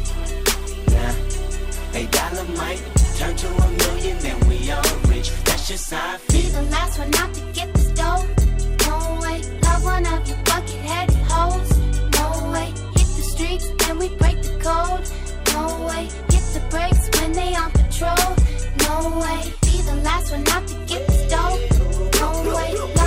Dollar 1.92 2.44
might 2.56 2.82
turn 3.16 3.34
to 3.36 3.48
a 3.48 3.70
million, 3.70 4.18
then 4.18 4.38
we 4.48 4.70
all 4.70 4.82
rich. 5.08 5.30
That's 5.44 5.66
just 5.68 5.90
how 5.90 6.14
I 6.14 6.18
Be 6.28 6.42
the 6.42 6.62
last 6.70 6.98
one 6.98 7.14
out 7.16 7.34
to 7.34 7.40
get 7.52 7.72
this 7.74 7.90
dough. 7.92 8.26
No 8.86 9.18
way, 9.22 9.42
love 9.62 9.84
one 9.84 10.06
of 10.06 10.28
you 10.28 10.34
bucket 10.44 10.82
headed 10.90 11.16
hoes. 11.28 11.78
No 12.18 12.50
way, 12.52 12.66
hit 12.96 13.08
the 13.16 13.24
streets 13.32 13.66
and 13.88 13.98
we 13.98 14.08
break 14.16 14.42
the 14.42 14.56
code. 14.60 15.04
No 15.54 15.86
way, 15.86 16.04
hit 16.30 16.44
the 16.54 16.62
brakes 16.70 17.08
when 17.18 17.32
they 17.32 17.54
on 17.54 17.70
patrol. 17.72 18.36
No 18.86 19.18
way, 19.20 19.52
be 19.62 19.82
the 19.82 19.96
last 20.04 20.30
one 20.30 20.46
out 20.48 20.66
to 20.68 20.74
get 20.86 21.06
this 21.08 21.30
dough. 21.30 21.56
No 22.20 22.54
way, 22.54 22.97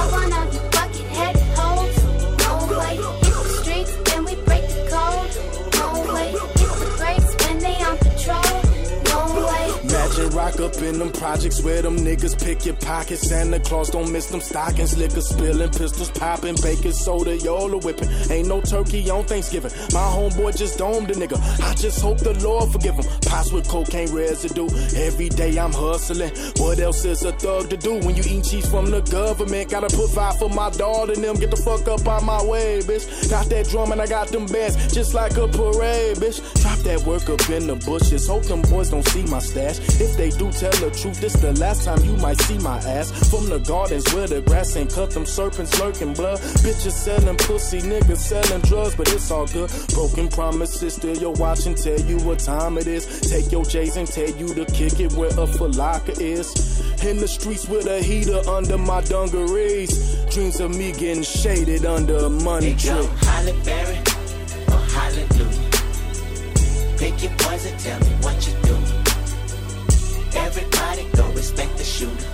rock 10.32 10.60
up 10.60 10.76
in 10.78 11.00
them 11.00 11.12
projects 11.12 11.62
where 11.62 11.82
them 11.82 11.98
niggas 11.98 12.42
pick 12.44 12.66
your 12.66 12.76
pockets. 12.76 13.28
Santa 13.28 13.60
Claus 13.60 13.90
don't 13.90 14.12
miss 14.12 14.28
them 14.28 14.42
stockings. 14.42 14.98
Liquor 14.98 15.22
spilling, 15.22 15.70
pistols 15.70 16.12
popping, 16.12 16.56
baking 16.62 16.94
soda, 16.94 17.38
y'all 17.38 17.78
whipping. 17.80 18.10
Ain't 18.30 18.48
no 18.48 18.62
turkey 18.62 19.10
on 19.10 19.24
Thanksgiving. 19.26 19.72
My 19.94 20.08
homeboy 20.16 20.58
just 20.58 20.78
domed 20.78 21.12
a 21.12 21.14
nigga. 21.14 21.38
I 21.62 21.74
just 21.76 22.02
hope 22.02 22.20
the 22.20 22.34
Lord 22.46 22.72
forgive 22.72 22.96
him. 22.96 23.06
Pots 23.26 23.52
with 23.52 23.68
cocaine 23.68 24.12
residue. 24.14 24.68
Every 24.96 25.30
day 25.30 25.58
I'm 25.58 25.74
hustling. 25.74 26.32
What 26.58 26.80
else 26.80 27.06
is 27.06 27.24
a 27.24 27.32
thug 27.34 27.70
to 27.70 27.78
do 27.78 28.00
when 28.00 28.16
you 28.16 28.24
eat 28.26 28.46
cheese 28.46 28.70
from 28.70 28.92
the 28.92 29.02
government? 29.02 29.70
Gotta 29.70 29.96
provide 29.96 30.36
for 30.40 30.50
my 30.50 30.70
daughter 30.72 31.14
and 31.14 31.24
them. 31.24 31.36
Get 31.36 31.52
the 31.52 31.58
fuck 31.58 31.88
up 31.88 32.08
out 32.08 32.24
my 32.24 32.44
way, 32.44 32.80
bitch. 32.82 33.30
Got 33.30 33.48
that 33.50 33.68
drum 33.70 33.92
and 33.92 34.02
I 34.02 34.08
got 34.08 34.28
them 34.30 34.46
bands 34.46 34.94
just 34.94 35.14
like 35.14 35.38
a 35.38 35.48
parade, 35.48 36.18
bitch. 36.18 36.40
Drop 36.62 36.80
that 36.80 37.02
work 37.06 37.30
up 37.30 37.50
in 37.50 37.68
the 37.68 37.76
bushes. 37.76 38.28
Hope 38.28 38.44
them 38.44 38.62
boys 38.64 38.90
don't 38.90 39.08
see 39.10 39.24
my 39.24 39.40
stash. 39.40 39.80
If 40.00 40.18
they 40.22 40.30
do 40.30 40.52
tell 40.52 40.72
the 40.74 40.92
truth, 40.92 41.20
this 41.20 41.34
the 41.34 41.52
last 41.54 41.84
time 41.84 41.98
you 42.06 42.16
might 42.18 42.40
see 42.42 42.60
my 42.60 42.78
ass. 42.78 43.10
From 43.32 43.50
the 43.50 43.58
gardens 43.58 44.06
where 44.14 44.28
the 44.28 44.42
grass 44.42 44.76
ain't 44.76 44.94
cut, 44.94 45.10
them 45.10 45.26
serpents 45.26 45.80
lurking 45.80 46.14
blood. 46.14 46.38
Bitches 46.62 46.92
selling 46.92 47.38
pussy, 47.38 47.82
niggas 47.82 48.18
selling 48.18 48.62
drugs, 48.62 48.94
but 48.94 49.12
it's 49.12 49.32
all 49.32 49.48
good. 49.48 49.72
Broken 49.96 50.28
promises, 50.28 50.94
still 50.94 51.18
your 51.18 51.34
watch 51.34 51.66
and 51.66 51.76
tell 51.76 52.00
you 52.02 52.20
what 52.20 52.38
time 52.38 52.78
it 52.78 52.86
is. 52.86 53.04
Take 53.22 53.52
your 53.52 53.66
J's 53.66 53.98
and 53.98 54.08
tell 54.08 54.30
you 54.30 54.54
to 54.54 54.66
kick 54.66 55.00
it 55.00 55.12
where 55.14 55.30
a 55.30 55.48
falaka 55.58 56.14
is. 56.22 56.54
In 57.04 57.18
the 57.18 57.28
streets 57.28 57.68
with 57.68 57.88
a 57.88 58.04
heater 58.04 58.48
under 58.48 58.78
my 58.78 59.02
dungarees. 59.02 60.24
Dreams 60.30 60.60
of 60.60 60.70
me 60.78 60.92
getting 60.92 61.24
shaded 61.24 61.84
under 61.84 62.18
a 62.18 62.30
money 62.30 62.76
tree. 62.76 62.92
Halle 63.26 63.54
Berry 63.66 63.98
or 64.68 64.82
Hallelujah. 64.94 65.72
Pick 67.00 67.24
your 67.24 67.32
poison, 67.40 67.76
tell 67.80 68.00
me 68.02 68.14
what 68.22 68.38
you 68.48 68.54
do. 68.62 68.81
Everybody 70.36 71.04
go 71.20 71.26
respect 71.42 71.78
the 71.78 71.84
shooter, 71.84 72.32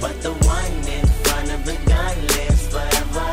but 0.00 0.14
the 0.26 0.32
one 0.56 0.76
in 0.96 1.06
front 1.24 1.48
of 1.56 1.60
the 1.68 1.76
gun 1.90 2.16
lives 2.34 2.64
forever. 2.72 3.30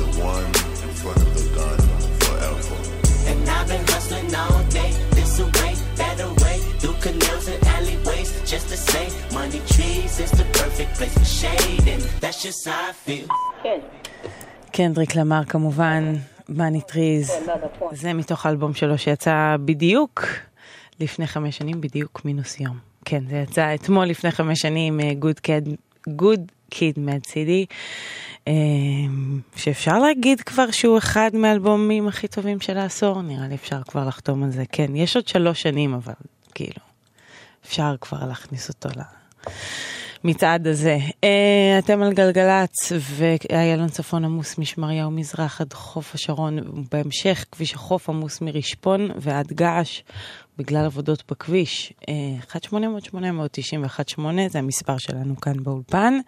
The 0.00 0.08
one 0.34 0.52
in 0.84 0.92
front 1.00 1.20
of 1.26 1.30
the 1.38 1.46
gun 1.56 1.78
forever. 2.24 2.78
And 3.30 3.48
I've 3.56 3.68
been 3.72 3.86
hustling 3.92 4.34
all 4.42 4.62
day, 4.78 4.90
this 5.16 5.38
away, 5.46 5.72
that 6.00 6.18
away, 6.30 6.56
through 6.80 6.98
canals 7.04 7.46
and 7.52 7.62
alleyways, 7.76 8.28
just 8.52 8.66
to 8.72 8.76
say, 8.76 9.06
money 9.32 9.60
trees 9.74 10.12
is 10.24 10.30
the 10.40 10.46
perfect 10.60 10.90
place 10.98 11.16
for 11.18 11.24
shade, 11.24 11.86
and 11.94 12.02
that's 12.22 12.42
just 12.42 12.66
how 12.68 12.90
I 12.90 12.92
feel. 12.92 13.28
קנדריק 14.72 15.14
למר 15.14 15.44
כמובן, 15.44 16.14
Money 16.48 16.80
Trees, 16.80 17.32
זה 17.92 18.12
מתוך 18.12 18.46
האלבום 18.46 18.74
שלו 18.74 18.98
שיצא 18.98 19.56
בדיוק 19.64 20.26
לפני 21.00 21.26
חמש 21.26 21.58
שנים, 21.58 21.80
בדיוק 21.80 22.24
מינוס 22.24 22.60
יום. 22.60 22.85
כן, 23.08 23.22
זה 23.30 23.36
יצא 23.36 23.74
אתמול 23.74 24.04
לפני 24.06 24.30
חמש 24.30 24.60
שנים, 24.60 25.00
good 25.18 25.40
kid, 25.40 25.62
good 26.08 26.52
kid, 26.70 26.98
m.A.A.d 26.98 27.26
city, 27.26 27.66
שאפשר 29.56 29.98
להגיד 29.98 30.40
כבר 30.40 30.70
שהוא 30.70 30.98
אחד 30.98 31.30
מהאלבומים 31.34 32.08
הכי 32.08 32.28
טובים 32.28 32.60
של 32.60 32.78
העשור, 32.78 33.22
נראה 33.22 33.48
לי 33.48 33.54
אפשר 33.54 33.82
כבר 33.82 34.08
לחתום 34.08 34.42
על 34.42 34.50
זה, 34.50 34.64
כן, 34.72 34.96
יש 34.96 35.16
עוד 35.16 35.28
שלוש 35.28 35.62
שנים 35.62 35.94
אבל, 35.94 36.12
כאילו, 36.54 36.80
אפשר 37.66 37.94
כבר 38.00 38.26
להכניס 38.28 38.68
אותו 38.68 38.88
ל... 38.96 39.02
מצעד 40.26 40.66
הזה. 40.66 40.98
Uh, 41.10 41.24
אתם 41.78 42.02
על 42.02 42.12
גלגלצ 42.12 42.92
ואיילון 43.00 43.88
צפון 43.88 44.24
עמוס 44.24 44.58
משמריהו 44.58 45.10
מזרח 45.10 45.60
עד 45.60 45.72
חוף 45.72 46.14
השרון, 46.14 46.58
בהמשך 46.92 47.44
כביש 47.52 47.74
החוף 47.74 48.08
עמוס 48.08 48.40
מרשפון 48.40 49.10
ועד 49.16 49.52
געש 49.52 50.02
בגלל 50.58 50.84
עבודות 50.84 51.22
בכביש. 51.30 51.92
Uh, 52.02 52.56
1-800-891-8 54.16 54.20
זה 54.48 54.58
המספר 54.58 54.98
שלנו 54.98 55.40
כאן 55.40 55.62
באולפן. 55.62 56.18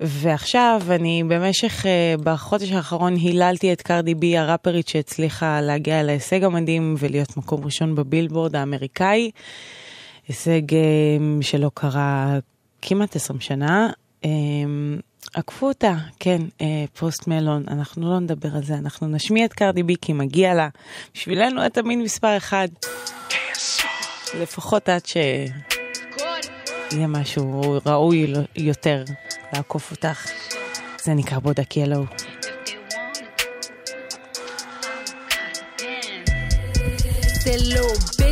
ועכשיו 0.00 0.82
אני 0.90 1.22
במשך, 1.28 1.84
uh, 1.84 2.22
בחודש 2.22 2.72
האחרון 2.72 3.14
היללתי 3.16 3.72
את 3.72 3.82
קרדי 3.82 4.14
בי, 4.14 4.38
הראפרית 4.38 4.88
שהצליחה 4.88 5.60
להגיע 5.60 6.02
להישג 6.02 6.44
המדהים 6.44 6.94
ולהיות 6.98 7.36
מקום 7.36 7.64
ראשון 7.64 7.94
בבילבורד 7.94 8.56
האמריקאי. 8.56 9.30
הישג 10.28 10.62
שלא 11.40 11.70
קרה 11.74 12.38
כמעט 12.82 13.16
20 13.16 13.40
שנה. 13.40 13.90
Um, 14.24 14.26
עקפו 15.34 15.68
אותה, 15.68 15.94
כן, 16.20 16.42
uh, 16.58 16.62
פוסט 16.98 17.26
מלון, 17.26 17.64
אנחנו 17.68 18.10
לא 18.10 18.20
נדבר 18.20 18.48
על 18.56 18.64
זה, 18.64 18.74
אנחנו 18.74 19.06
נשמיע 19.06 19.44
את 19.44 19.52
קרדי 19.52 19.82
בי 19.82 19.94
כי 20.00 20.12
מגיע 20.12 20.54
לה. 20.54 20.68
בשבילנו 21.14 21.66
את 21.66 21.78
המין 21.78 22.02
מספר 22.02 22.36
אחד. 22.36 22.68
לפחות 24.40 24.88
עד 24.88 25.06
שיהיה 25.06 25.52
משהו 27.06 27.80
ראוי 27.86 28.32
יותר 28.56 29.04
לעקוף 29.52 29.90
אותך. 29.90 30.26
זה 31.04 31.14
נקרא 31.14 31.38
בודק 31.38 31.76
ילו. 31.76 32.04
That 37.44 37.60
little 37.60 37.98
bitch, 38.18 38.31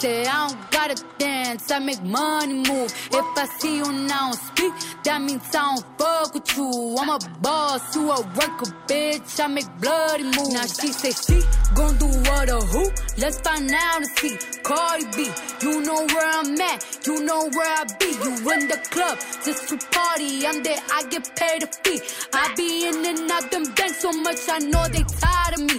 Say 0.00 0.24
I 0.24 0.48
don't 0.48 0.70
gotta 0.70 1.04
dance, 1.18 1.70
I 1.70 1.78
make 1.78 2.02
money 2.02 2.54
move. 2.54 2.90
If 3.12 3.26
I 3.36 3.44
see 3.58 3.76
you 3.76 3.92
now 3.92 4.32
speak, 4.32 4.72
that 5.04 5.20
means 5.20 5.42
I 5.54 5.74
don't 5.74 5.84
fuck 5.98 6.32
with 6.32 6.56
you. 6.56 6.96
I'm 6.98 7.10
a 7.10 7.18
boss, 7.42 7.94
you 7.94 8.10
a 8.10 8.22
worker, 8.22 8.72
bitch. 8.88 9.38
I 9.38 9.46
make 9.48 9.68
bloody 9.78 10.24
moves. 10.24 10.54
Now 10.54 10.62
she 10.62 10.90
say 10.92 11.12
she 11.12 11.42
gon' 11.74 11.98
do 11.98 12.06
what 12.06 12.48
or 12.48 12.62
who? 12.62 12.90
Let's 13.18 13.40
find 13.40 13.70
out 13.70 13.96
and 13.98 14.06
see. 14.16 14.38
Cardi 14.62 15.04
B, 15.14 15.28
you 15.60 15.82
know 15.82 16.06
where 16.06 16.30
I'm 16.32 16.58
at, 16.58 17.06
you 17.06 17.22
know 17.22 17.50
where 17.52 17.68
I 17.68 17.84
be. 17.98 18.06
You 18.24 18.52
in 18.52 18.68
the 18.68 18.80
club 18.90 19.18
just 19.44 19.68
to 19.68 19.76
party. 19.90 20.46
I'm 20.46 20.62
there, 20.62 20.80
I 20.94 21.02
get 21.10 21.30
paid 21.36 21.62
a 21.62 21.66
fee. 21.66 22.00
I 22.32 22.54
be 22.56 22.88
in 22.88 23.04
and 23.04 23.30
out 23.30 23.50
them 23.50 23.64
banks 23.74 24.00
so 24.00 24.12
much, 24.12 24.48
I 24.48 24.60
know 24.60 24.88
they 24.88 25.04
tired 25.20 25.60
of 25.60 25.60
me. 25.60 25.78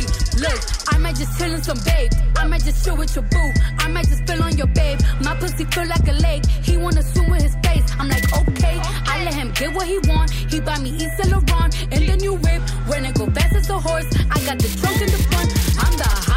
Look, 0.41 0.59
I 0.91 0.97
might 0.97 1.15
just 1.15 1.37
chill 1.37 1.53
in 1.53 1.61
some 1.61 1.77
babe. 1.85 2.11
I 2.35 2.47
might 2.47 2.63
just 2.63 2.83
chill 2.83 2.97
with 2.97 3.15
your 3.15 3.25
boo. 3.25 3.51
I 3.77 3.87
might 3.87 4.07
just 4.07 4.23
spill 4.23 4.41
on 4.41 4.57
your 4.57 4.65
babe. 4.65 4.99
My 5.23 5.35
pussy 5.35 5.65
feel 5.65 5.85
like 5.85 6.07
a 6.07 6.13
lake. 6.13 6.47
He 6.47 6.77
wanna 6.77 7.03
swim 7.03 7.29
with 7.29 7.43
his 7.43 7.55
face. 7.63 7.85
I'm 7.99 8.09
like, 8.09 8.25
okay. 8.41 8.79
I 9.05 9.23
let 9.23 9.35
him 9.35 9.51
get 9.51 9.71
what 9.75 9.85
he 9.85 9.99
want. 10.09 10.31
He 10.31 10.59
buy 10.59 10.79
me 10.79 10.89
East 10.89 11.29
Laurent 11.29 11.71
and 11.93 12.09
the 12.09 12.17
new 12.17 12.33
whip. 12.33 12.61
When 12.87 13.05
it 13.05 13.13
go 13.13 13.27
fast 13.27 13.55
as 13.55 13.69
a 13.69 13.77
horse, 13.77 14.07
I 14.31 14.39
got 14.47 14.57
the 14.57 14.69
trunk 14.81 14.99
in 15.01 15.11
the 15.11 15.21
front. 15.29 15.60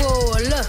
Look, 0.00 0.66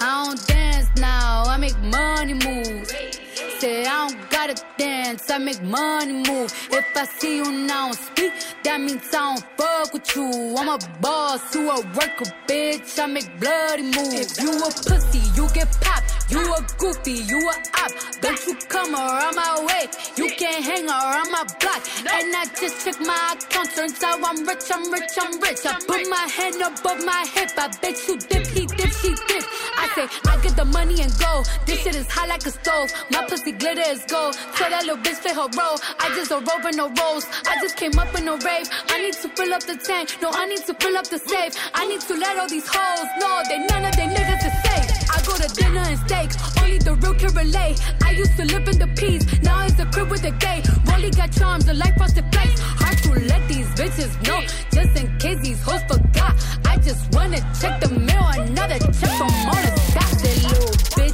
I 0.00 0.24
don't 0.24 0.46
dance 0.46 0.88
now, 0.96 1.44
I 1.46 1.56
make 1.56 1.78
money 1.80 2.34
moves. 2.34 3.23
I 3.64 4.08
don't 4.08 4.30
gotta 4.30 4.62
dance, 4.76 5.30
I 5.30 5.38
make 5.38 5.62
money 5.62 6.12
move. 6.12 6.52
If 6.70 6.96
I 6.96 7.06
see 7.18 7.36
you 7.36 7.50
now 7.50 7.92
speak, 7.92 8.32
that 8.62 8.78
means 8.78 9.08
I 9.14 9.36
don't 9.36 9.44
fuck 9.56 9.92
with 9.94 10.16
you. 10.16 10.54
I'm 10.58 10.68
a 10.68 10.78
boss, 11.00 11.54
you 11.54 11.70
a 11.70 11.76
worker, 11.76 12.28
bitch. 12.46 12.98
I 12.98 13.06
make 13.06 13.40
bloody 13.40 13.84
moves. 13.84 14.36
If 14.36 14.42
you 14.42 14.50
a 14.58 14.68
pussy, 14.68 15.22
you 15.34 15.48
get 15.54 15.70
popped. 15.80 16.30
You 16.30 16.40
a 16.40 16.60
goofy, 16.78 17.24
you 17.24 17.38
a 17.38 17.54
op. 17.80 17.92
Don't 18.20 18.46
you 18.46 18.54
come 18.68 18.94
around 18.94 19.34
my 19.34 19.64
way. 19.66 19.88
You 20.16 20.28
can't 20.36 20.64
hang 20.64 20.88
around 20.88 21.30
my 21.32 21.44
block. 21.60 21.80
And 22.00 22.36
I 22.36 22.44
just 22.60 22.84
check 22.84 23.00
my 23.00 23.36
account. 23.36 23.70
Turns 23.74 24.02
out 24.02 24.20
I'm 24.22 24.46
rich, 24.46 24.68
I'm 24.70 24.92
rich, 24.92 25.12
I'm 25.18 25.40
rich. 25.40 25.64
I 25.64 25.78
put 25.86 26.08
my 26.10 26.28
hand 26.36 26.56
above 26.60 27.04
my 27.04 27.26
hip. 27.32 27.50
I 27.56 27.68
bet 27.80 27.96
you 28.08 28.18
dip, 28.18 28.46
he 28.46 28.66
dip, 28.66 28.92
she 28.92 29.14
dip. 29.28 29.44
I 29.76 29.88
say, 29.94 30.06
I 30.28 30.36
get 30.42 30.56
the 30.56 30.64
money 30.66 31.00
and 31.00 31.12
go. 31.18 31.42
This 31.66 31.80
shit 31.80 31.94
is 31.94 32.10
hot 32.10 32.28
like 32.28 32.44
a 32.46 32.50
stove. 32.50 32.92
My 33.10 33.24
pussy 33.26 33.53
glitter 33.54 33.88
is 33.88 34.04
gold. 34.06 34.34
Tell 34.56 34.70
that 34.70 34.84
little 34.84 35.02
bitch 35.02 35.20
play 35.22 35.34
her 35.34 35.48
role. 35.56 35.78
I 35.98 36.08
just 36.14 36.30
a 36.30 36.38
rope 36.38 36.64
and 36.64 36.76
no 36.76 36.88
rolls. 37.00 37.26
I 37.46 37.60
just 37.60 37.76
came 37.76 37.98
up 37.98 38.12
in 38.18 38.28
a 38.28 38.36
rave. 38.36 38.68
I 38.88 39.00
need 39.02 39.14
to 39.14 39.28
fill 39.28 39.52
up 39.54 39.62
the 39.62 39.76
tank. 39.76 40.16
No, 40.22 40.30
I 40.32 40.46
need 40.46 40.64
to 40.66 40.74
fill 40.74 40.96
up 40.96 41.06
the 41.08 41.18
safe. 41.18 41.54
I 41.74 41.86
need 41.86 42.00
to 42.02 42.14
let 42.16 42.38
all 42.38 42.48
these 42.48 42.66
hoes 42.68 43.08
know 43.20 43.36
that 43.48 43.60
none 43.70 43.84
of 43.84 43.94
they 43.96 44.08
niggas 44.08 44.42
is 44.48 44.56
safe. 44.66 44.86
I 45.14 45.18
go 45.26 45.32
to 45.36 45.48
dinner 45.54 45.84
and 45.86 45.98
steak. 46.06 46.28
Only 46.62 46.78
the 46.78 46.94
real 46.94 47.14
can 47.14 47.32
relate. 47.34 47.78
I 48.04 48.10
used 48.12 48.36
to 48.36 48.44
live 48.44 48.68
in 48.68 48.78
the 48.78 48.88
peace. 48.96 49.24
Now 49.42 49.64
it's 49.64 49.78
a 49.78 49.86
crib 49.86 50.10
with 50.10 50.24
a 50.24 50.32
gay. 50.32 50.62
Rolly 50.90 51.10
got 51.10 51.32
charms, 51.32 51.64
the 51.66 51.74
life 51.74 51.96
frosted 51.96 52.26
flakes. 52.32 52.60
Hard 52.60 52.98
to 53.04 53.10
let 53.30 53.42
these 53.48 53.68
bitches 53.78 54.12
know. 54.26 54.40
Just 54.72 54.92
in 54.98 55.06
case 55.18 55.40
these 55.40 55.62
hoes 55.62 55.82
forgot. 55.88 56.34
I 56.66 56.76
just 56.78 57.12
wanna 57.14 57.40
check 57.60 57.80
the 57.80 57.90
mail. 57.90 58.26
Another 58.34 58.78
check 58.78 59.12
from 59.18 59.28
the 59.28 59.70
dots. 59.94 60.20
That 60.22 60.42
little 60.50 60.74
bitch, 60.96 61.13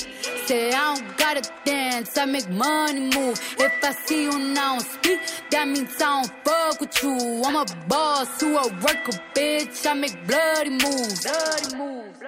Say 0.45 0.71
I 0.71 0.95
don't 0.95 1.17
gotta 1.17 1.49
dance, 1.65 2.17
I 2.17 2.25
make 2.25 2.49
money 2.49 3.01
move. 3.15 3.39
If 3.59 3.83
I 3.83 3.91
see 3.91 4.23
you 4.23 4.39
now 4.39 4.79
speak, 4.79 5.19
that 5.51 5.67
means 5.67 5.95
I 6.01 6.21
don't 6.21 6.31
fuck 6.43 6.81
with 6.81 7.03
you. 7.03 7.43
I'm 7.45 7.55
a 7.55 7.65
boss, 7.87 8.41
you 8.41 8.57
a 8.57 8.67
worker, 8.67 9.13
bitch. 9.35 9.85
I 9.85 9.93
make 9.93 10.27
bloody 10.27 10.71
moves. 10.71 11.23
Bloody 11.23 11.77
moves. 11.77 12.19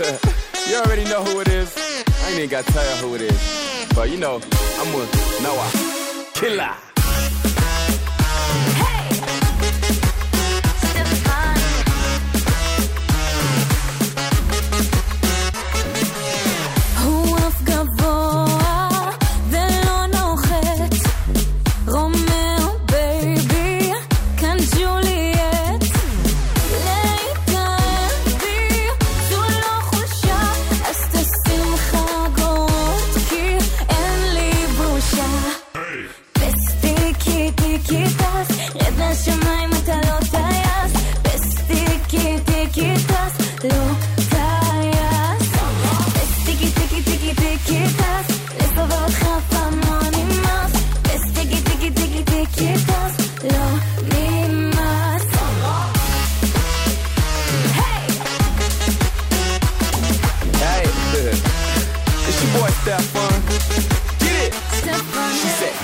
you 0.68 0.76
already 0.76 1.04
know 1.04 1.22
who 1.22 1.40
it 1.40 1.48
is. 1.48 1.76
I 1.76 2.28
ain't 2.28 2.38
even 2.38 2.48
gotta 2.48 2.72
tell 2.72 2.84
you 2.84 2.96
who 3.06 3.14
it 3.16 3.22
is. 3.22 3.88
But 3.94 4.10
you 4.10 4.16
know, 4.16 4.40
I'm 4.78 4.92
with 4.94 5.42
Noah. 5.42 5.70
Killer. 6.34 6.89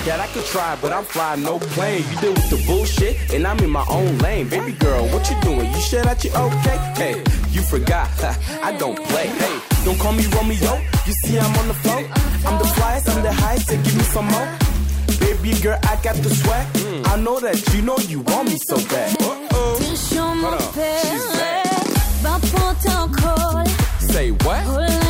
that 0.07 0.21
I 0.21 0.27
could 0.27 0.45
try, 0.45 0.77
but 0.81 0.93
I'm 0.93 1.03
flying 1.03 1.43
no 1.43 1.59
plane. 1.59 2.03
You 2.09 2.17
deal 2.21 2.33
with 2.33 2.49
the 2.49 2.63
bullshit, 2.65 3.33
and 3.33 3.45
I'm 3.45 3.59
in 3.59 3.69
my 3.69 3.85
own 3.89 4.17
lane. 4.19 4.47
Baby 4.47 4.71
girl, 4.71 5.03
what 5.09 5.29
you 5.29 5.35
doing? 5.41 5.69
You 5.73 5.81
sure 5.81 6.01
that 6.03 6.23
you 6.23 6.31
okay? 6.31 6.77
Hey, 6.95 7.15
you 7.51 7.61
forgot, 7.61 8.09
I 8.63 8.71
don't 8.77 8.97
play. 9.09 9.27
Hey, 9.27 9.59
don't 9.83 9.99
call 9.99 10.13
me 10.13 10.25
Romeo. 10.27 10.73
You 11.05 11.13
see, 11.23 11.37
I'm 11.37 11.53
on 11.57 11.67
the 11.67 11.73
floor. 11.83 11.99
I'm 12.47 12.57
the 12.57 12.69
flyest, 12.75 13.09
I'm 13.13 13.21
the 13.21 13.33
highest, 13.33 13.69
and 13.69 13.83
give 13.83 13.95
me 13.97 14.03
some 14.03 14.27
more. 14.27 14.49
Baby 15.19 15.59
girl, 15.61 15.79
I 15.83 15.99
got 16.01 16.15
the 16.15 16.29
swag. 16.29 16.67
I 17.07 17.17
know 17.19 17.39
that 17.41 17.57
you 17.73 17.81
know 17.81 17.97
you 18.07 18.21
want 18.21 18.47
me 18.47 18.57
so 18.57 18.77
bad. 18.87 19.11
Uh 19.21 19.47
oh. 19.51 19.77
She's 21.03 21.25
back. 21.35 21.67
Say 23.99 24.31
what? 24.31 25.06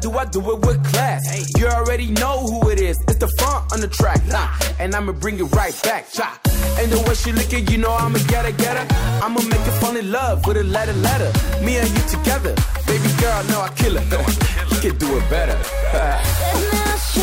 Do, 0.00 0.12
I 0.18 0.24
do 0.26 0.40
it 0.52 0.66
with 0.66 0.84
class. 0.92 1.26
Hey. 1.26 1.44
You 1.56 1.66
already 1.68 2.10
know 2.10 2.40
who 2.40 2.68
it 2.68 2.80
is. 2.80 3.00
It's 3.08 3.16
the 3.16 3.28
front 3.38 3.72
on 3.72 3.80
the 3.80 3.88
track. 3.88 4.20
Nah. 4.26 4.50
And 4.78 4.94
I'ma 4.94 5.12
bring 5.12 5.38
it 5.38 5.44
right 5.54 5.74
back. 5.82 6.10
Cha. 6.10 6.38
And 6.78 6.90
the 6.92 7.00
way 7.08 7.14
she 7.14 7.32
looking, 7.32 7.66
you 7.68 7.78
know 7.78 7.92
I'ma 7.92 8.18
get 8.28 8.44
her, 8.44 8.52
get 8.52 8.76
her. 8.76 8.86
I'ma 9.24 9.40
make 9.42 9.60
her 9.60 9.76
fall 9.80 9.96
in 9.96 10.10
love 10.10 10.46
with 10.46 10.56
a 10.56 10.64
letter, 10.64 10.92
letter. 10.94 11.32
Me 11.64 11.78
and 11.78 11.88
you 11.88 12.02
together. 12.08 12.54
Baby 12.86 13.08
girl, 13.20 13.42
no, 13.44 13.60
I 13.62 13.70
kill 13.76 13.96
her. 13.96 14.04
You 14.74 14.80
can 14.80 14.98
do 14.98 15.16
it 15.16 15.30
better. 15.30 15.56
Наш 16.72 17.14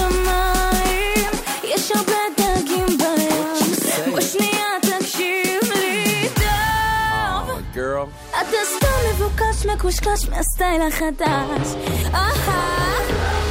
girl. 7.73 8.09
At 8.35 8.49
this 8.51 8.80
מבוקש 9.21 9.65
מקושקש 9.65 10.29
מהסטייל 10.29 10.81
החדש. 10.81 11.75
אהה 12.13 13.50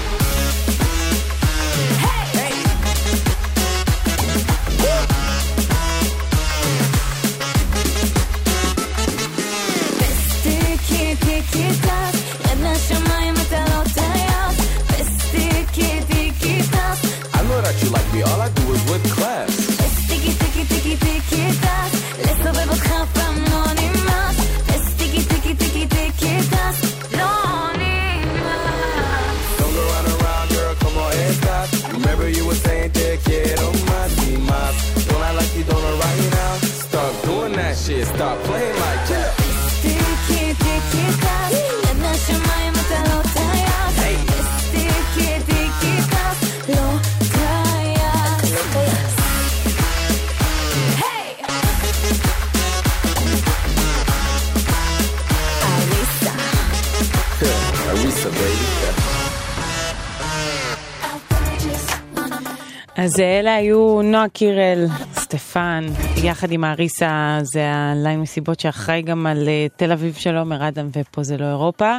אז 63.00 63.20
אלה 63.20 63.54
היו 63.54 64.02
נועה 64.02 64.28
קירל, 64.28 64.86
סטפן, 65.14 65.86
יחד 66.24 66.52
עם 66.52 66.64
אריסה, 66.64 67.38
זה 67.42 67.72
הליין 67.72 68.20
מסיבות 68.20 68.60
שאחראי 68.60 69.02
גם 69.02 69.26
על 69.26 69.48
אה, 69.48 69.66
תל 69.76 69.92
אביב 69.92 70.14
של 70.14 70.36
עומר 70.36 70.68
אדם 70.68 70.88
ופה 70.92 71.22
זה 71.22 71.36
לא 71.36 71.44
אירופה. 71.44 71.96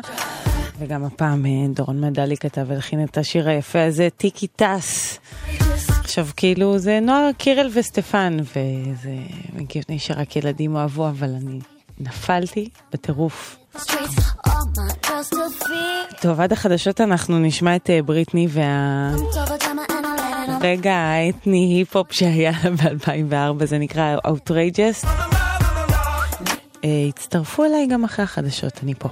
וגם 0.80 1.04
הפעם 1.04 1.46
אה, 1.46 1.52
דורון 1.74 2.02
מדלי 2.02 2.38
כתב 2.38 2.62
והלחין 2.68 3.04
את 3.04 3.18
השיר 3.18 3.50
היפה 3.50 3.84
הזה, 3.84 4.08
טיקי 4.18 4.48
טס. 4.48 5.20
עכשיו 6.00 6.28
כאילו 6.36 6.78
זה 6.78 7.00
נועה 7.02 7.34
קירל 7.38 7.70
וסטפן, 7.74 8.38
וזה 8.40 9.16
מגיוני 9.54 10.00
שרק 10.00 10.36
ילדים 10.36 10.76
אוהבו, 10.76 11.10
אבל 11.10 11.30
אני 11.30 11.60
נפלתי 12.00 12.70
בטירוף. 12.94 13.58
טוב, 16.22 16.42
עד 16.42 16.52
החדשות 16.52 17.02
אנחנו 17.02 17.40
נשמע 17.40 17.76
את 17.76 17.90
אה, 17.90 18.02
בריטני 18.02 18.48
וה... 18.50 19.12
הרגע 20.62 20.94
האתני 20.94 21.74
היפ-הופ 21.78 22.12
שהיה 22.12 22.52
ב-2004, 22.52 23.66
זה 23.66 23.78
נקרא 23.78 24.18
Outrageous. 24.28 25.08
אה, 26.84 26.90
הצטרפו 27.10 27.66
אליי 27.66 27.88
גם 27.88 28.04
אחרי 28.04 28.24
החדשות, 28.24 28.80
אני 28.84 28.94
פה. 28.94 29.10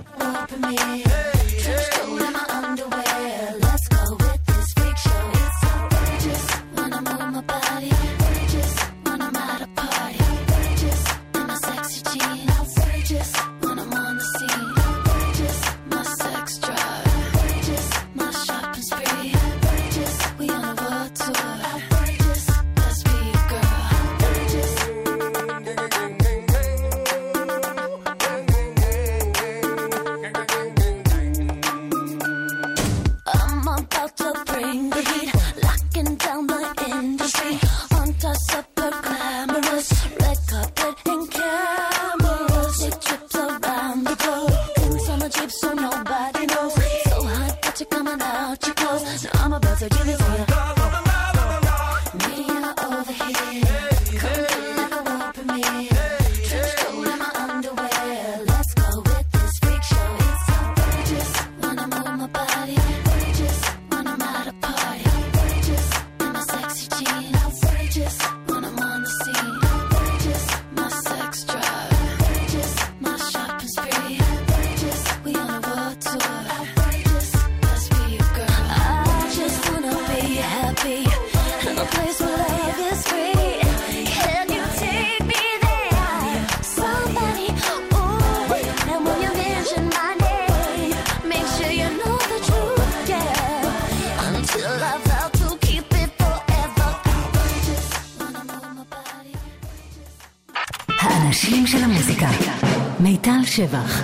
שבח. 103.49 104.03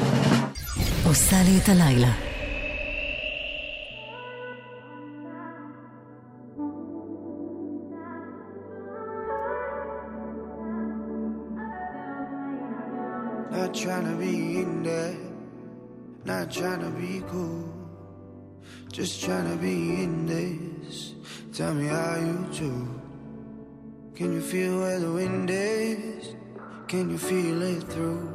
עושה 1.05 1.35
לי 1.45 1.57
את 1.57 1.69
הלילה. 1.69 2.11
Not 13.51 13.73
trying 13.73 14.07
to 14.11 14.15
be 14.25 14.35
in 14.61 14.71
there, 14.83 15.17
not 16.31 16.45
trying 16.57 16.81
to 16.87 16.91
be 17.01 17.13
cool, 17.31 17.65
just 18.97 19.13
trying 19.23 19.47
to 19.53 19.57
be 19.67 19.75
in 20.05 20.13
this. 20.33 20.95
Tell 21.57 21.73
me 21.79 21.85
how 21.97 22.15
you 22.27 22.37
do. 22.61 22.73
Can 24.17 24.29
you 24.35 24.43
feel 24.51 24.73
where 24.81 24.99
the 25.05 25.11
wind 25.19 25.49
is? 25.49 26.23
Can 26.91 27.05
you 27.13 27.19
feel 27.31 27.59
it 27.73 27.83
through? 27.93 28.34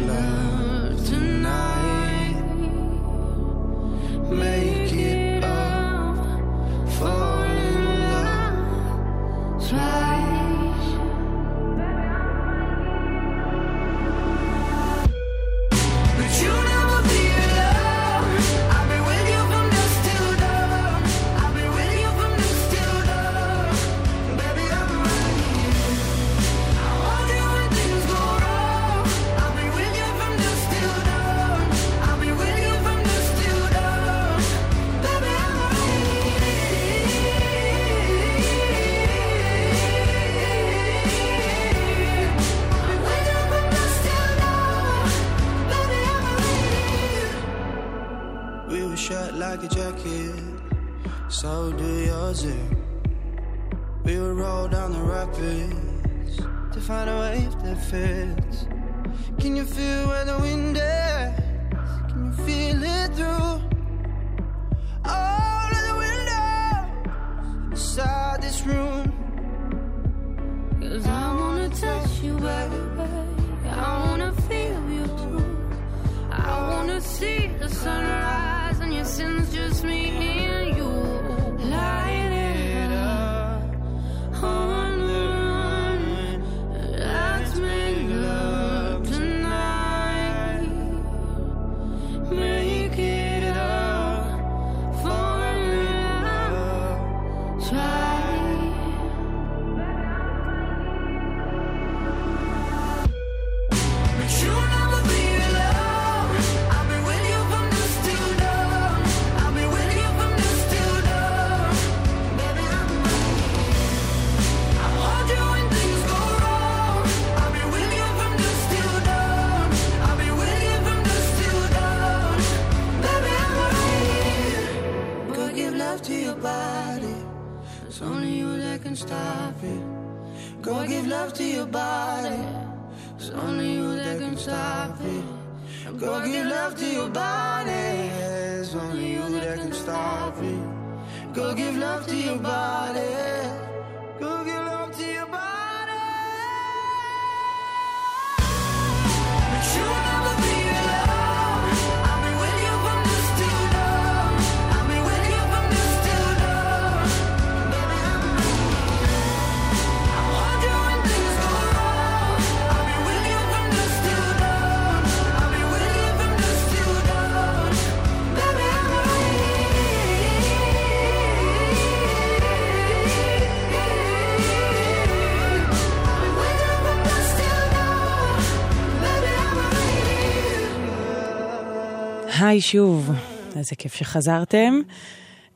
היי 182.41 182.61
שוב, 182.61 183.09
איזה 183.55 183.75
כיף 183.75 183.93
שחזרתם. 183.93 184.73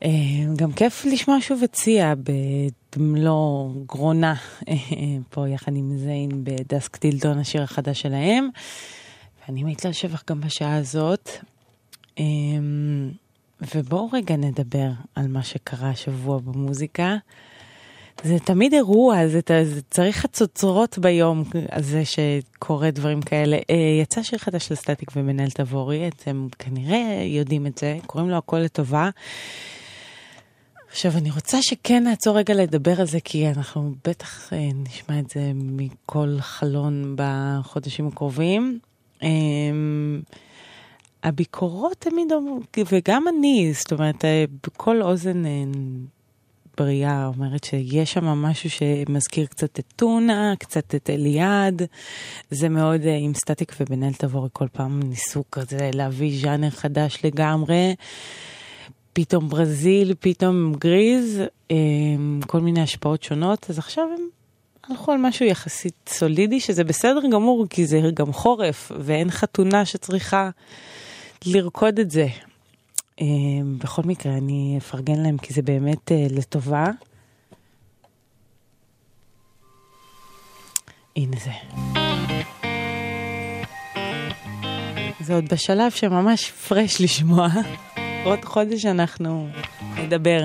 אה, 0.02 0.10
גם 0.56 0.72
כיף 0.72 1.04
לשמוע 1.04 1.36
שוב 1.40 1.62
את 1.62 1.76
סיה 1.76 2.14
במלוא 2.96 3.70
גרונה, 3.86 4.34
אה, 4.68 4.74
פה 5.30 5.48
יחד 5.48 5.76
עם 5.76 5.98
זיין 5.98 6.44
בדסק 6.44 6.96
טילדון, 6.96 7.38
השיר 7.38 7.62
החדש 7.62 8.00
שלהם. 8.00 8.48
ואני 9.48 9.64
מיטל 9.64 9.92
שבח 9.92 10.22
גם 10.30 10.40
בשעה 10.40 10.76
הזאת. 10.76 11.30
אה, 12.18 12.24
ובואו 13.74 14.08
רגע 14.12 14.36
נדבר 14.36 14.90
על 15.14 15.28
מה 15.28 15.42
שקרה 15.42 15.90
השבוע 15.90 16.38
במוזיקה. 16.38 17.16
זה 18.22 18.38
תמיד 18.38 18.74
אירוע, 18.74 19.28
זה, 19.28 19.40
זה 19.64 19.82
צריך 19.90 20.16
חצוצרות 20.16 20.98
ביום 20.98 21.44
הזה 21.72 22.02
שקורה 22.04 22.90
דברים 22.90 23.22
כאלה. 23.22 23.56
Uh, 23.56 24.02
יצא 24.02 24.22
שיר 24.22 24.38
חדש 24.38 24.68
של 24.68 24.74
סטטיק 24.74 25.10
ומנהל 25.16 25.50
תבורי, 25.50 26.08
אתם 26.08 26.46
כנראה 26.58 27.22
יודעים 27.24 27.66
את 27.66 27.78
זה, 27.78 27.98
קוראים 28.06 28.30
לו 28.30 28.36
הכל 28.36 28.58
לטובה. 28.58 29.10
עכשיו, 30.90 31.12
אני 31.16 31.30
רוצה 31.30 31.62
שכן 31.62 32.04
נעצור 32.04 32.38
רגע 32.38 32.54
לדבר 32.54 33.00
על 33.00 33.06
זה, 33.06 33.20
כי 33.20 33.48
אנחנו 33.48 33.94
בטח 34.08 34.52
uh, 34.52 34.56
נשמע 34.74 35.18
את 35.18 35.30
זה 35.30 35.52
מכל 35.54 36.36
חלון 36.40 37.16
בחודשים 37.16 38.06
הקרובים. 38.06 38.78
Um, 39.20 39.26
הביקורות 41.22 41.96
תמיד 41.98 42.32
וגם 42.92 43.24
אני, 43.28 43.72
זאת 43.74 43.92
אומרת, 43.92 44.24
בכל 44.66 45.02
אוזן 45.02 45.42
בריאה 46.78 47.26
אומרת 47.26 47.64
שיש 47.64 48.12
שם 48.12 48.24
משהו 48.24 48.70
שמזכיר 48.70 49.46
קצת 49.46 49.78
את 49.78 49.84
טונה, 49.96 50.54
קצת 50.58 50.94
את 50.94 51.10
אליעד. 51.10 51.82
זה 52.50 52.68
מאוד 52.68 53.00
עם 53.20 53.34
סטטיק 53.34 53.72
ובן-אל 53.80 54.12
תבורי 54.12 54.48
כל 54.52 54.68
פעם 54.72 55.00
ניסו 55.02 55.44
כזה 55.52 55.90
להביא 55.94 56.40
ז'אנר 56.42 56.70
חדש 56.70 57.18
לגמרי. 57.24 57.94
פתאום 59.12 59.48
ברזיל, 59.48 60.14
פתאום 60.20 60.74
גריז, 60.78 61.42
כל 62.46 62.60
מיני 62.60 62.82
השפעות 62.82 63.22
שונות, 63.22 63.70
אז 63.70 63.78
עכשיו 63.78 64.04
הם 64.04 64.28
הלכו 64.88 65.12
על 65.12 65.18
משהו 65.18 65.46
יחסית 65.46 65.94
סולידי, 66.08 66.60
שזה 66.60 66.84
בסדר 66.84 67.20
גמור, 67.32 67.66
כי 67.70 67.86
זה 67.86 68.00
גם 68.14 68.32
חורף, 68.32 68.92
ואין 68.98 69.30
חתונה 69.30 69.84
שצריכה 69.84 70.50
לרקוד 71.46 71.98
את 71.98 72.10
זה. 72.10 72.26
Uh, 73.20 73.24
בכל 73.78 74.02
מקרה, 74.04 74.32
אני 74.32 74.74
אפרגן 74.78 75.22
להם 75.22 75.38
כי 75.38 75.54
זה 75.54 75.62
באמת 75.62 76.10
uh, 76.10 76.32
לטובה. 76.34 76.86
הנה 81.16 81.36
זה. 81.44 81.50
זה 85.20 85.34
עוד 85.34 85.44
בשלב 85.48 85.90
שממש 85.90 86.50
פרש 86.50 87.00
לשמוע. 87.00 87.48
עוד 88.24 88.44
חודש 88.44 88.84
אנחנו 88.84 89.48
נדבר. 89.96 90.40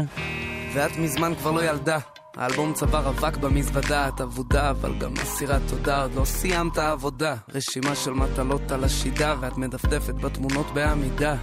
ואת 0.74 0.92
מזמן 0.98 1.36
כבר 1.36 1.52
לא 1.52 1.64
ילדה. 1.64 2.00
האלבום 2.38 2.74
צוואר 2.74 3.10
אבק 3.10 3.38
במזוודה, 3.38 4.08
את 4.08 4.22
אבודה, 4.22 4.70
אבל 4.70 4.98
גם 4.98 5.14
מסירת 5.14 5.62
תודה, 5.70 6.02
עוד 6.02 6.16
לא 6.16 6.26
סיימת 6.26 6.78
עבודה. 6.78 7.36
רשימה 7.54 7.96
של 7.96 8.12
מטלות 8.12 8.72
על 8.72 8.84
השידה, 8.84 9.36
ואת 9.40 9.58
מדפדפת 9.58 10.14
בתמונות 10.14 10.66
בעמידה. 10.74 11.36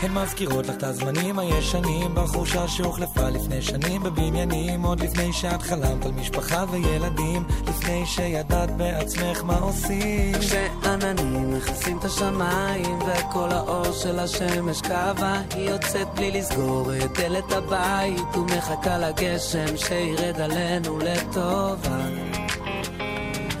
הן 0.00 0.14
מזכירות 0.14 0.66
לך 0.66 0.74
את 0.74 0.82
הזמנים 0.82 1.38
הישנים, 1.38 2.14
בחורשה 2.14 2.68
שהוחלפה 2.68 3.28
לפני 3.28 3.62
שנים 3.62 4.02
בבניינים, 4.02 4.82
עוד 4.82 5.00
לפני 5.00 5.32
שאת 5.32 5.62
חלמת 5.62 6.06
על 6.06 6.12
משפחה 6.12 6.64
וילדים, 6.70 7.44
לפני 7.68 8.06
שידעת 8.06 8.76
בעצמך 8.76 9.42
מה 9.44 9.58
עושים. 9.58 10.34
כשעננים 10.40 11.54
מכסים 11.54 11.98
את 11.98 12.04
השמיים, 12.04 12.98
וכל 12.98 13.48
האור 13.50 13.92
של 13.92 14.18
השמש 14.18 14.80
קבע, 14.80 15.40
היא 15.54 15.70
יוצאת 15.70 16.08
בלי 16.14 16.30
לסגור 16.30 16.92
את 17.04 17.18
דלת 17.18 17.52
הבית, 17.52 18.36
ומחכה 18.36 18.98
לגשם 18.98 19.76
שירד. 19.76 20.19
ירד 20.20 20.40
עלינו 20.40 20.98
לטובה. 20.98 21.98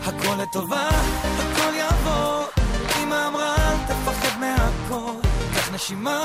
הכל 0.04 0.42
לטובה, 0.42 0.88
הכל 1.38 1.74
יעבור. 1.74 2.44
אמא 3.02 3.28
אמרה, 3.28 3.54
אל 3.56 3.76
תפחד 3.86 4.40
מהכל. 4.40 5.28
קח 5.54 5.74
נשימה, 5.74 6.22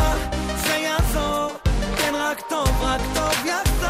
זה 0.55 0.73
יעזור. 0.73 1.51
כן, 1.97 2.13
רק 2.15 2.41
טוב, 2.49 2.69
רק 2.81 3.01
טוב 3.13 3.45
יחזור. 3.45 3.85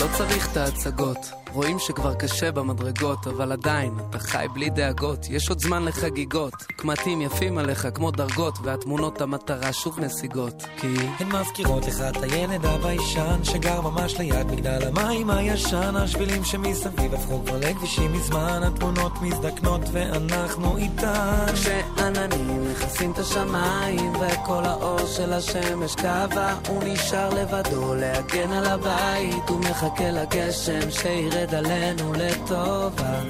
לא 0.00 0.16
צריך 0.16 0.52
את 0.52 0.56
ההצגות, 0.56 1.32
רואים 1.54 1.78
שכבר 1.78 2.14
קשה 2.14 2.52
במדרגות, 2.52 3.26
אבל 3.26 3.52
עדיין, 3.52 3.94
אתה 4.10 4.18
חי 4.18 4.46
בלי 4.52 4.70
דאגות, 4.70 5.26
יש 5.30 5.48
עוד 5.48 5.60
זמן 5.60 5.84
לחגיגות. 5.84 6.54
קמטים 6.76 7.20
יפים 7.22 7.58
עליך 7.58 7.88
כמו 7.94 8.10
דרגות, 8.10 8.58
והתמונות 8.62 9.20
המטרה 9.20 9.72
שוב 9.72 10.00
נסיגות, 10.00 10.62
כי... 10.76 10.94
הן 11.20 11.32
מזכירות 11.32 11.86
לך 11.86 12.00
את 12.00 12.22
הילד 12.22 12.66
הביישן, 12.66 13.44
שגר 13.44 13.80
ממש 13.80 14.18
ליד 14.18 14.46
מגדל 14.46 14.88
המים 14.88 15.30
הישן, 15.30 15.96
השבילים 15.96 16.44
שמסביב 16.44 17.14
הפכו 17.14 17.42
כבר 17.46 17.58
לכבישים 17.58 18.12
מזמן, 18.12 18.60
התמונות 18.62 19.12
מזדקנות 19.22 19.80
ואנחנו 19.92 20.76
איתן. 20.76 21.46
כשעננים 21.54 22.70
מכסים 22.70 23.12
את 23.12 23.18
השמיים, 23.18 24.12
וכל 24.14 24.64
האור 24.64 25.06
של 25.06 25.32
השמש 25.32 25.94
קבע, 25.94 26.54
הוא 26.68 26.82
נשאר 26.86 27.28
לבדו 27.34 27.94
להגן 27.94 28.52
על 28.52 28.66
הבית, 28.66 29.48
הוא 29.48 29.60
מחכה 29.60 30.10
לגשם 30.10 30.90
שירד 30.90 31.43
עלינו 31.52 32.12
לטובה. 32.12 33.20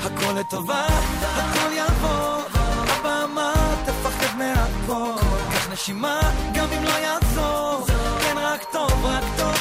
הכל 0.00 0.32
לטובה, 0.40 0.86
הכל 1.22 1.72
יעבור. 1.72 2.42
אבא 3.00 3.24
אמר, 3.24 3.74
תפחד 3.84 4.38
מהכל. 4.38 5.22
קח 5.52 5.72
נשימה, 5.72 6.20
גם 6.54 6.66
אם 6.78 6.84
לא 6.84 6.90
יעזור. 6.90 7.86
כן, 8.20 8.36
רק 8.38 8.64
טוב, 8.72 9.04
רק 9.04 9.24
טוב 9.36 9.57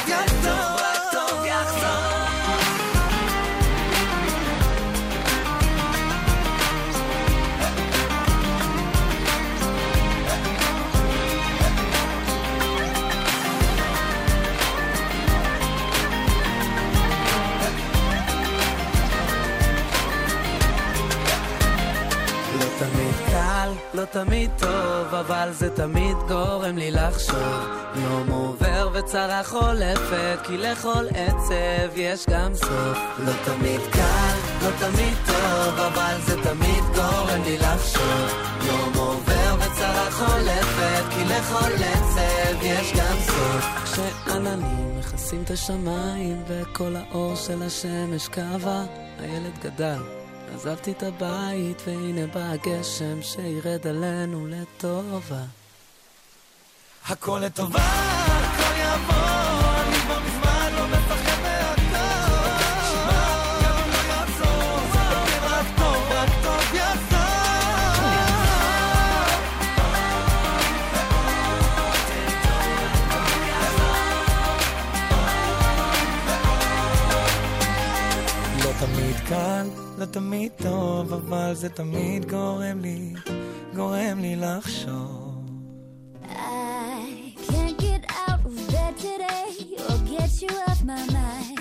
תמיד 24.11 24.51
טוב, 24.59 25.15
אבל 25.15 25.49
זה 25.51 25.75
תמיד 25.75 26.17
גורם 26.27 26.77
לי 26.77 26.91
לחשוב. 26.91 27.67
יום 27.95 28.29
עובר 28.29 28.89
וצרה 28.93 29.43
חולפת, 29.43 30.39
כי 30.43 30.57
לכל 30.57 31.05
עצב 31.15 31.97
יש 31.97 32.25
גם 32.29 32.55
סוף. 32.55 32.97
לא 33.19 33.31
תמיד 33.45 33.81
קל, 33.91 34.35
לא 34.61 34.69
תמיד 34.79 35.13
טוב, 35.25 35.79
אבל 35.79 36.15
זה 36.25 36.43
תמיד 36.43 36.83
גורם 36.95 37.41
לי 37.45 37.57
לחשוב. 37.57 38.31
יום 38.67 38.93
עובר 38.95 39.55
וצרה 39.55 40.11
חולפת, 40.11 41.03
כי 41.09 41.23
לכל 41.25 41.83
עצב 41.83 42.63
יש 42.63 42.93
גם 42.93 43.17
סוף. 43.19 43.65
כשעננים 43.83 44.99
מכסים 44.99 45.43
את 45.43 45.51
השמיים, 45.51 46.43
וכל 46.47 46.95
האור 46.95 47.35
של 47.35 47.63
השמש 47.63 48.27
קבע, 48.27 48.83
הילד 49.19 49.57
גדל. 49.63 50.16
עזבתי 50.53 50.91
את 50.91 51.03
הבית 51.03 51.81
והנה 51.87 52.27
בא 52.27 52.51
הגשם 52.51 53.21
שירד 53.21 53.87
עלינו 53.87 54.47
לטובה. 54.47 55.43
הכל 57.07 57.41
לטובה, 57.45 57.79
הכל 57.79 58.77
יעבור 58.77 59.46
לא 79.97 80.05
תמיד 80.05 80.51
טוב, 80.57 81.13
אבל 81.13 81.53
זה 81.55 81.69
תמיד 81.69 82.29
גורם 82.29 82.79
לי, 82.81 83.13
גורם 83.75 84.19
לי 84.19 84.35
לחשוב. 84.35 85.33
I 86.23 87.33
can't 87.49 87.77
get 87.77 88.03
out 88.27 88.41
of 88.45 88.55
bed 88.71 88.93
today, 88.97 89.49
or 89.89 89.97
get 90.13 90.31
you 90.41 90.53
off 90.67 90.83
my 90.83 91.03
mind. 91.19 91.59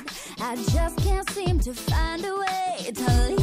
I 0.49 0.53
just 0.75 0.97
can't 1.05 1.29
seem 1.37 1.57
to 1.67 1.73
find 1.89 2.21
a 2.33 2.35
way 2.43 2.93
to 3.01 3.07
leave. 3.29 3.36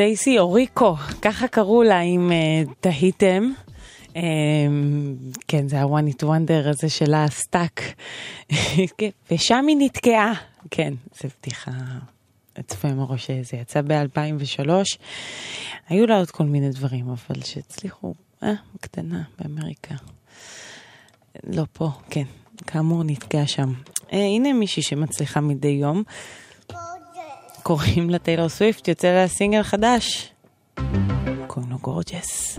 סטייסי 0.00 0.38
אוריקו, 0.38 0.96
ככה 1.22 1.48
קראו 1.48 1.82
לה 1.82 2.00
אם 2.00 2.32
אה, 2.32 2.53
אה, 2.53 2.74
תהיתם. 2.80 3.52
אמ, 4.08 4.12
כן, 5.48 5.68
זה 5.68 5.80
ה-one 5.80 6.14
hit 6.14 6.22
wonder 6.22 6.68
הזה 6.68 6.88
שלה, 6.88 7.26
Stuck. 7.30 7.82
כן, 8.98 9.08
ושם 9.30 9.64
היא 9.68 9.76
נתקעה. 9.80 10.32
כן, 10.70 10.94
זו 11.22 11.28
בדיחה 11.40 11.70
צפויה 12.66 12.88
מראש, 12.88 13.30
אה, 13.30 13.40
זה 13.42 13.56
יצא 13.56 13.80
ב-2003. 13.82 14.70
היו 15.88 16.06
לה 16.06 16.18
עוד 16.18 16.30
כל 16.30 16.44
מיני 16.44 16.70
דברים, 16.70 17.08
אבל 17.08 17.42
שהצליחו, 17.42 18.14
אה, 18.42 18.52
קטנה, 18.80 19.22
באמריקה. 19.38 19.94
לא 21.44 21.64
פה, 21.72 21.90
כן. 22.10 22.24
כאמור, 22.66 23.02
נתקעה 23.04 23.46
שם. 23.46 23.72
אה, 23.98 24.14
הנה 24.14 24.52
מישהי 24.52 24.82
שמצליחה 24.82 25.40
מדי 25.40 25.68
יום. 25.68 26.02
קוראים 27.62 28.10
לטיילור 28.10 28.48
סוויפט, 28.48 28.88
יוצא 28.88 29.08
לה 29.08 29.28
סינגל 29.28 29.62
חדש. 29.62 30.32
קוראים 31.46 31.70
לו 31.70 31.78
גורג'ס. 31.78 32.58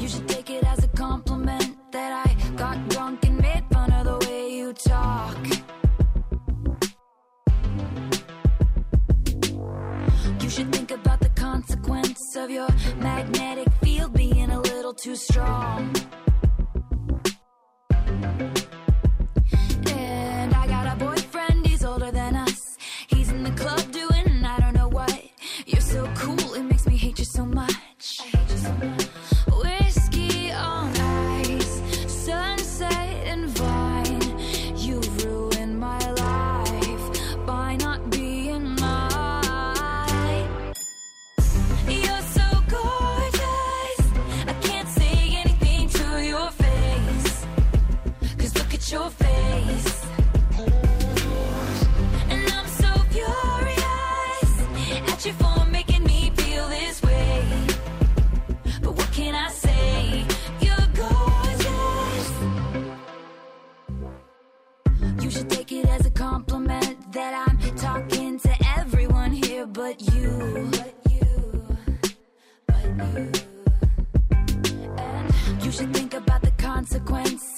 You 0.00 0.08
should 0.08 0.28
take 0.28 0.50
it 0.50 0.64
as 0.72 0.80
a 0.84 0.90
compliment 1.04 1.70
that 1.94 2.12
I 2.26 2.28
got 2.62 2.76
drunk 2.92 3.18
and 3.28 3.36
made 3.46 3.64
fun 3.72 3.90
of 3.98 4.04
the 4.10 4.16
way 4.26 4.42
you 4.58 4.68
talk. 4.92 5.40
You 10.42 10.50
should 10.54 10.70
think 10.76 10.90
about 11.00 11.20
the 11.26 11.32
consequence 11.46 12.22
of 12.42 12.48
your 12.56 12.70
magnetic 13.08 13.70
field 13.82 14.12
being 14.22 14.50
a 14.58 14.60
little 14.70 14.94
too 15.04 15.16
strong. 15.28 15.80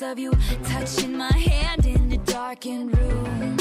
of 0.09 0.19
you 0.19 0.33
touching 0.65 1.19
my 1.19 1.33
hand 1.33 1.85
in 1.85 2.09
the 2.09 2.17
darkened 2.19 2.97
room. 2.97 3.57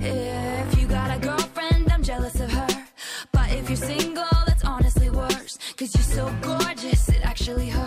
If 0.00 0.78
you 0.78 0.88
got 0.88 1.16
a 1.16 1.20
girlfriend, 1.20 1.92
I'm 1.92 2.02
jealous 2.02 2.40
of 2.40 2.50
her. 2.50 2.86
But 3.30 3.52
if 3.52 3.70
you're 3.70 3.76
single, 3.76 4.24
that's 4.46 4.64
honestly 4.64 5.10
worse. 5.10 5.58
Cause 5.76 5.94
you're 5.94 6.02
so 6.02 6.34
gorgeous, 6.42 7.08
it 7.08 7.24
actually 7.24 7.68
hurts. 7.68 7.85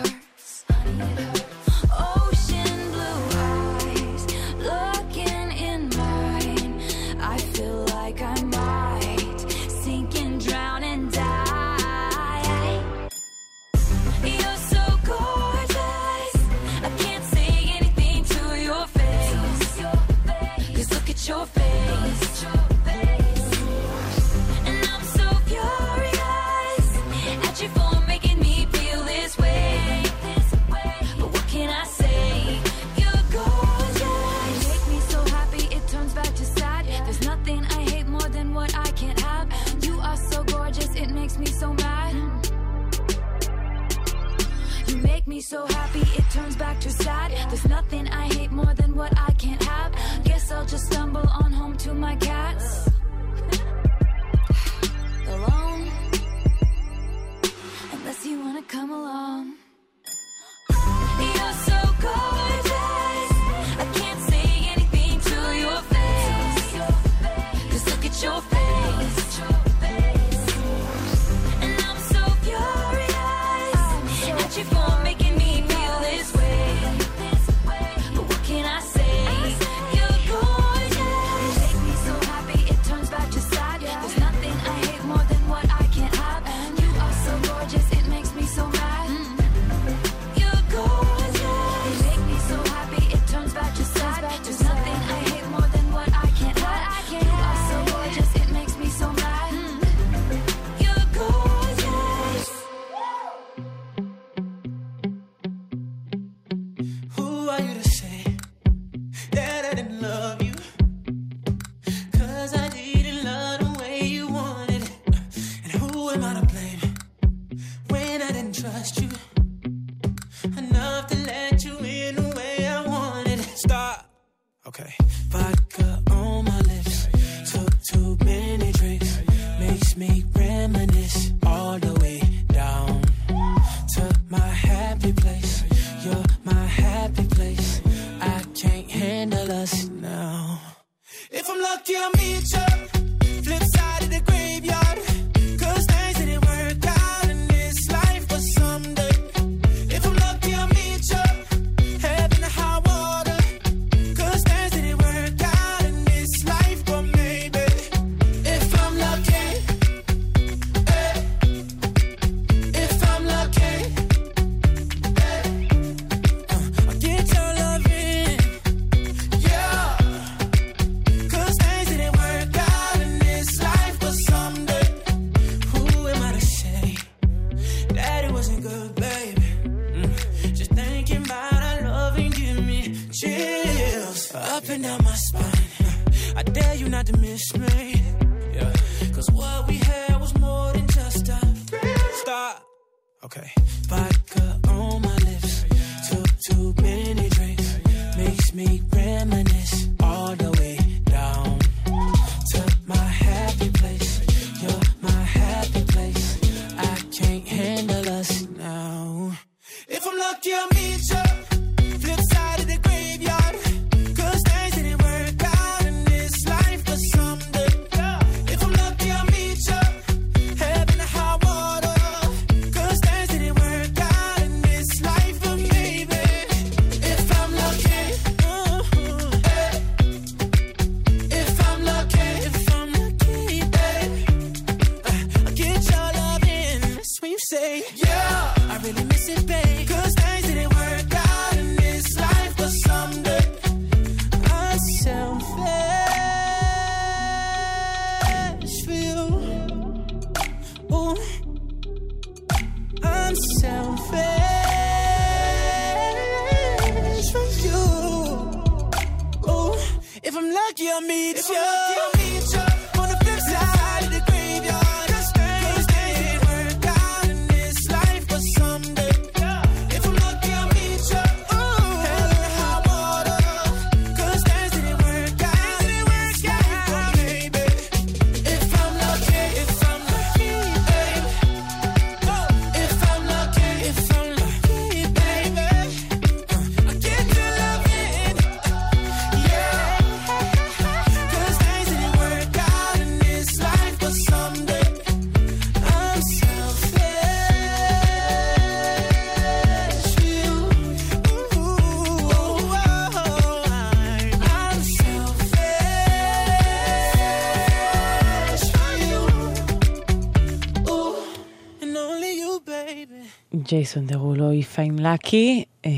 ג'ייסון 313.70 314.06
דרולו, 314.06 314.50
If 314.52 314.76
I'm 314.76 315.00
Lucky. 315.00 315.64
אה, 315.86 315.90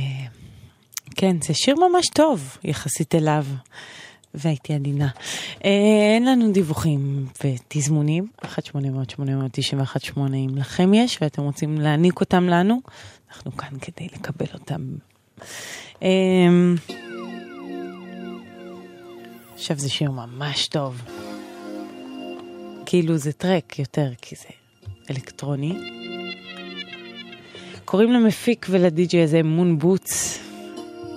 כן, 1.16 1.36
זה 1.43 1.55
שיר 1.55 1.77
ממש 1.77 2.07
טוב 2.15 2.57
יחסית 2.65 3.15
אליו, 3.15 3.44
והייתי 4.35 4.74
עדינה. 4.74 5.09
אה, 5.65 5.70
אין 6.15 6.24
לנו 6.24 6.53
דיווחים 6.53 7.27
ותזמונים, 7.44 8.28
1-800-891-8 8.44 8.49
אם 10.16 10.51
לכם 10.57 10.94
יש 10.94 11.19
ואתם 11.20 11.43
רוצים 11.43 11.81
להעניק 11.81 12.20
אותם 12.20 12.49
לנו, 12.49 12.81
אנחנו 13.31 13.57
כאן 13.57 13.78
כדי 13.81 14.09
לקבל 14.15 14.47
אותם. 14.55 14.81
אה, 16.03 16.09
עכשיו 19.55 19.78
זה 19.78 19.89
שיר 19.89 20.11
ממש 20.11 20.66
טוב. 20.66 21.03
כאילו 22.86 23.16
זה 23.16 23.32
track 23.33 23.79
יותר, 23.78 24.11
כי 24.23 24.36
זה 24.36 24.49
אלקטרוני. 25.11 26.12
קוראים 27.93 28.12
למפיק 28.12 28.66
ולדי-ג'יי 28.70 29.23
הזה 29.23 29.43
Moon 29.43 29.79
Boots, 29.79 30.39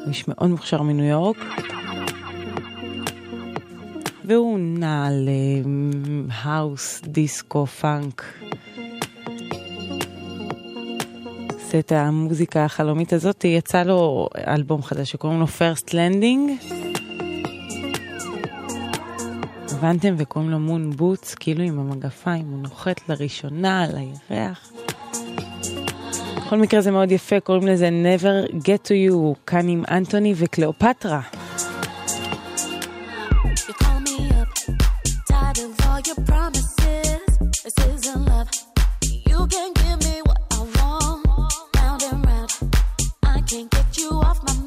איש 0.07 0.27
מאוד 0.27 0.49
מוכשר 0.49 0.81
מניו 0.81 1.05
יורק. 1.05 1.37
והוא 4.25 4.59
נע 4.59 5.07
על 5.07 5.29
האוס, 6.31 7.01
דיסקו, 7.07 7.65
פאנק. 7.65 8.23
את 11.79 11.91
המוזיקה 11.91 12.65
החלומית 12.65 13.13
הזאת, 13.13 13.43
יצא 13.43 13.83
לו 13.83 14.29
אלבום 14.47 14.83
חדש 14.83 15.11
שקוראים 15.11 15.39
לו 15.39 15.45
First 15.45 15.89
Landing. 15.89 16.73
הבנתם? 19.71 20.15
וקוראים 20.17 20.49
לו 20.49 20.59
מון 20.59 20.91
בוטס, 20.91 21.35
כאילו 21.35 21.63
עם 21.63 21.79
המגפיים, 21.79 22.45
הוא 22.45 22.59
נוחת 22.59 23.09
לראשונה 23.09 23.83
על 23.83 23.89
הירח. 24.29 24.71
בכל 26.45 26.57
מקרה 26.57 26.81
זה 26.81 26.91
מאוד 26.91 27.11
יפה, 27.11 27.39
קוראים 27.39 27.67
לזה 27.67 27.89
Never 27.89 28.51
Get 28.51 28.87
to 28.87 29.11
You, 29.11 29.45
כאן 29.45 29.67
עם 29.67 29.83
אנטוני 29.91 30.33
וקליאופטרה. 30.37 31.21
Can't 43.51 43.69
get 43.69 43.97
you 43.99 44.09
off 44.09 44.39
my 44.43 44.53
mind. 44.53 44.64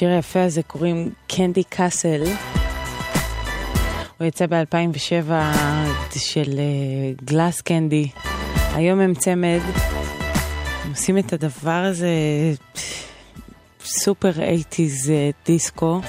לשיר 0.00 0.10
היפה 0.10 0.42
הזה 0.42 0.62
קוראים 0.62 1.10
קנדי 1.28 1.64
קאסל. 1.64 2.22
הוא 4.18 4.26
יצא 4.26 4.46
ב-2007 4.46 5.32
של 6.16 6.60
גלאס 7.24 7.60
קנדי. 7.60 8.08
היום 8.74 9.00
הם 9.00 9.14
צמד, 9.14 9.58
הם 10.84 10.90
עושים 10.90 11.18
את 11.18 11.32
הדבר 11.32 11.70
הזה 11.70 12.08
סופר 13.84 14.32
80's 14.32 15.10
דיסקו. 15.46 16.00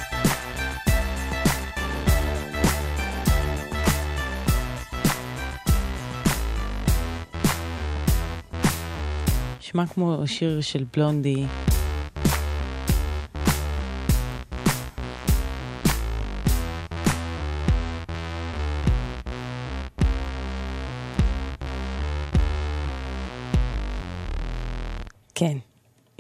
נשמע 9.60 9.88
כמו 9.88 10.24
שיר 10.26 10.62
של 10.62 10.86
בלונדי. 10.94 11.46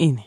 הנה. 0.02 0.22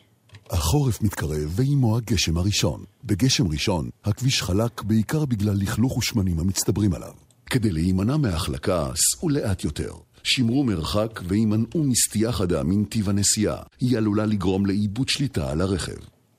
החורף 0.51 1.02
מתקרב 1.02 1.51
ועימו 1.51 1.96
הגשם 1.96 2.36
הראשון. 2.36 2.84
בגשם 3.05 3.48
ראשון, 3.48 3.90
הכביש 4.05 4.42
חלק 4.42 4.82
בעיקר 4.82 5.24
בגלל 5.24 5.55
לכלוך 5.56 5.96
ושמנים 5.96 6.40
המצטברים 6.40 6.94
עליו. 6.94 7.12
כדי 7.46 7.70
להימנע 7.70 8.16
מהחלקה, 8.16 8.90
סעו 8.94 9.28
לאט 9.28 9.64
יותר. 9.64 9.92
שמרו 10.22 10.64
מרחק 10.64 11.20
והימנעו 11.28 11.84
מסטייה 11.84 12.32
חדה 12.32 12.62
מנתיב 12.62 13.09
הנסיעה. 13.09 13.56
היא 13.80 13.98
עלולה 13.98 14.26
לגרום 14.26 14.66
לאיבוד 14.66 15.09
שליטה 15.09 15.51
על 15.51 15.60
הרכב. 15.60 15.96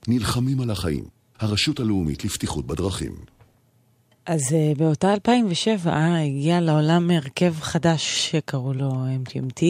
נלחמים 0.08 0.62
על 0.62 0.72
החיים. 0.72 1.04
הרשות 1.40 1.80
הלאומית 1.80 2.26
לבטיחות 2.26 2.68
בדרכים. 2.68 3.16
אז 4.26 4.42
uh, 4.42 4.78
באותה 4.78 5.14
2007 5.14 6.18
הגיע 6.22 6.62
לעולם 6.62 7.12
הרכב 7.12 7.54
חדש 7.60 8.30
שקראו 8.32 8.74
לו 8.74 8.92
MGMT. 9.26 9.64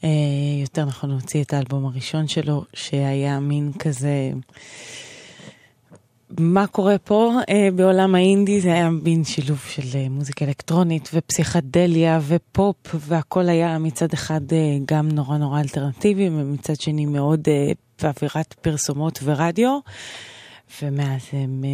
Uh, 0.00 0.06
יותר 0.60 0.84
נכון 0.84 1.10
הוציא 1.10 1.42
את 1.42 1.52
האלבום 1.52 1.86
הראשון 1.86 2.28
שלו, 2.28 2.64
שהיה 2.74 3.40
מין 3.40 3.72
כזה... 3.78 4.30
מה 6.38 6.66
קורה 6.66 6.98
פה 6.98 7.32
uh, 7.40 7.74
בעולם 7.74 8.14
האינדי? 8.14 8.60
זה 8.60 8.72
היה 8.72 8.90
מין 8.90 9.24
שילוב 9.24 9.64
של 9.68 9.82
uh, 9.82 10.10
מוזיקה 10.10 10.44
אלקטרונית 10.44 11.10
ופסיכדליה 11.14 12.20
ופופ, 12.26 12.94
והכל 12.94 13.48
היה 13.48 13.78
מצד 13.78 14.12
אחד 14.12 14.40
גם 14.84 15.08
נורא 15.08 15.38
נורא 15.38 15.60
אלטרנטיבי, 15.60 16.28
ומצד 16.28 16.80
שני 16.80 17.06
מאוד 17.06 17.48
באווירת 18.02 18.52
פרסומות 18.52 19.18
ורדיו. 19.22 19.78
ומאז 20.82 21.20
הם... 21.32 21.64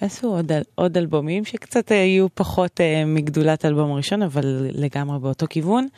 עשו 0.00 0.26
עוד, 0.26 0.52
עוד 0.74 0.96
אלבומים 0.96 1.44
שקצת 1.44 1.90
יהיו 1.90 2.26
פחות 2.34 2.80
מגדולת 3.06 3.64
האלבום 3.64 3.92
הראשון, 3.92 4.22
אבל 4.22 4.66
לגמרי 4.72 5.18
באותו 5.18 5.46
כיוון. 5.50 5.88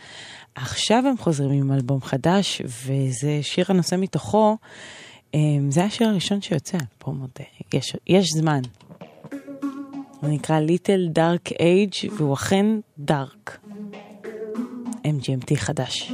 עכשיו 0.57 1.05
הם 1.07 1.19
חוזרים 1.19 1.63
עם 1.63 1.73
אלבום 1.73 2.01
חדש, 2.01 2.63
וזה 2.65 3.39
שיר 3.43 3.65
הנושא 3.69 3.97
מתוכו. 3.99 4.57
Um, 5.33 5.37
זה 5.71 5.85
השיר 5.85 6.09
הראשון 6.09 6.41
שיוצא, 6.41 6.79
פה 6.99 7.11
מודה, 7.11 7.45
יש, 7.75 7.97
יש 8.07 8.29
זמן. 8.33 8.61
הוא 10.21 10.31
נקרא 10.31 10.61
Little 10.61 11.19
Dark 11.19 11.53
Age, 11.53 12.13
והוא 12.17 12.35
אכן 12.35 12.67
דארק. 12.99 13.59
MGMT 15.05 15.57
חדש. 15.57 16.13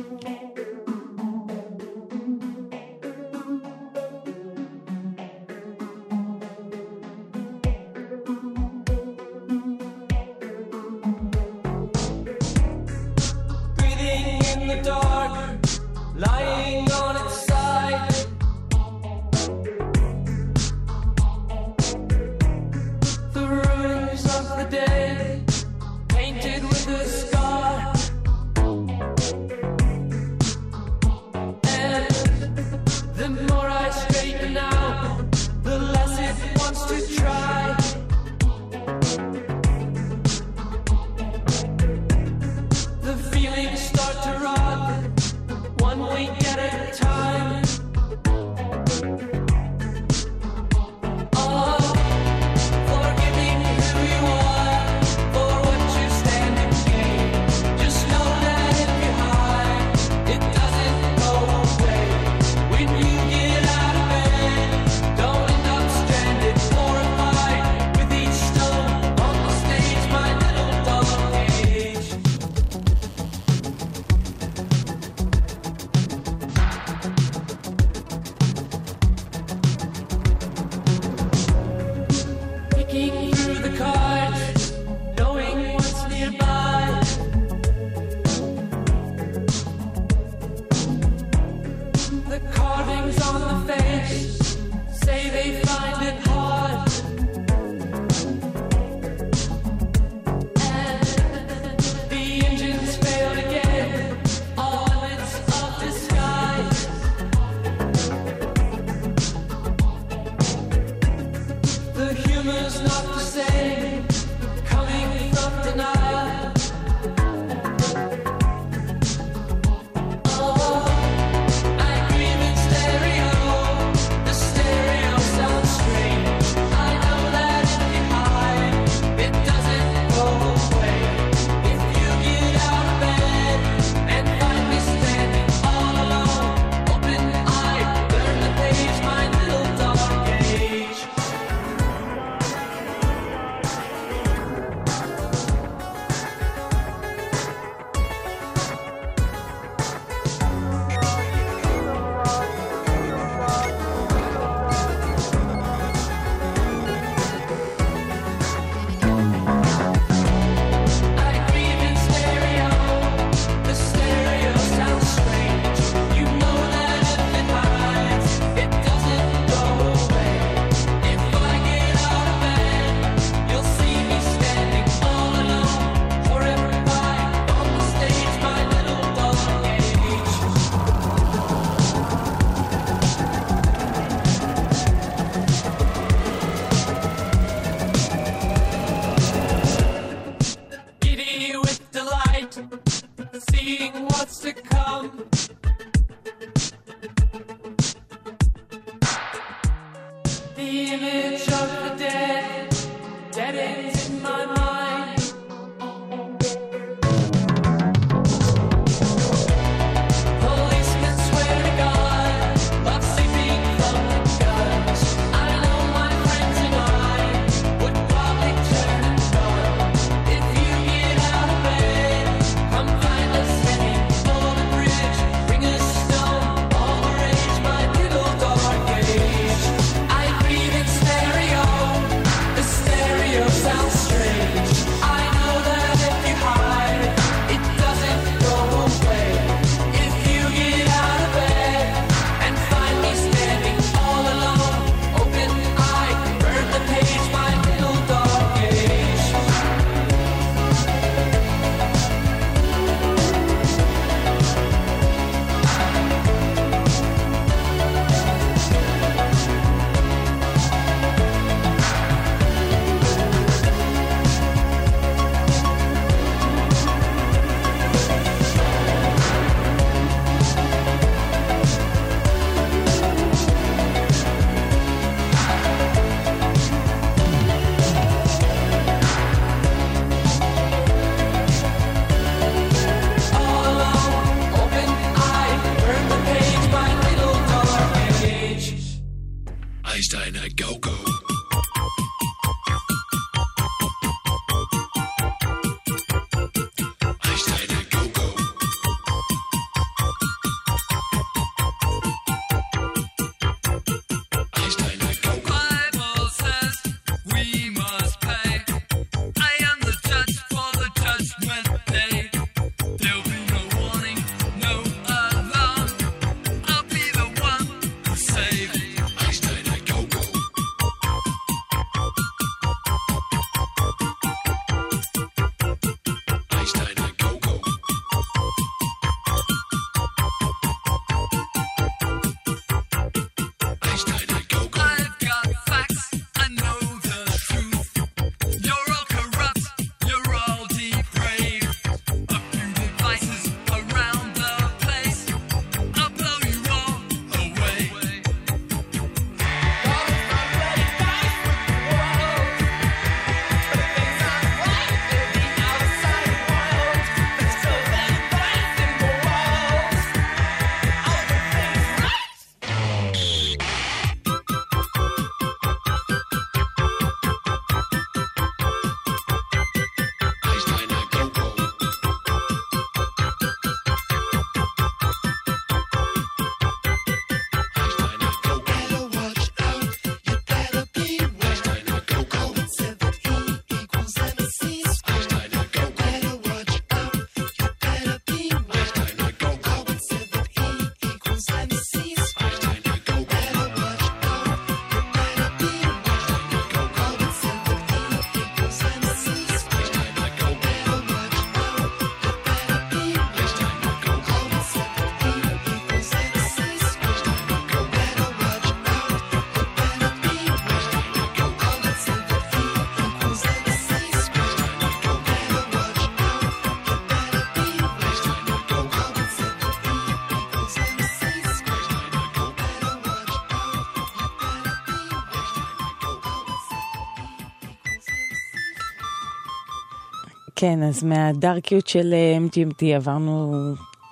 כן, 430.62 430.82
אז 430.82 431.04
מהדארקיות 431.04 431.86
של 431.86 432.14
אה, 432.14 432.38
MGMT 432.46 432.84
עברנו 432.96 433.52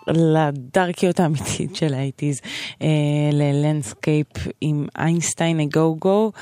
לדארקיות 0.07 1.21
האמיתית 1.21 1.77
של 1.77 1.95
האייטיז, 1.95 2.41
אה, 2.83 2.89
ל-Landscape 3.33 4.27
עם 4.61 4.87
Einstein 4.99 5.61
A 5.61 5.97
Go-Go. 5.99 6.33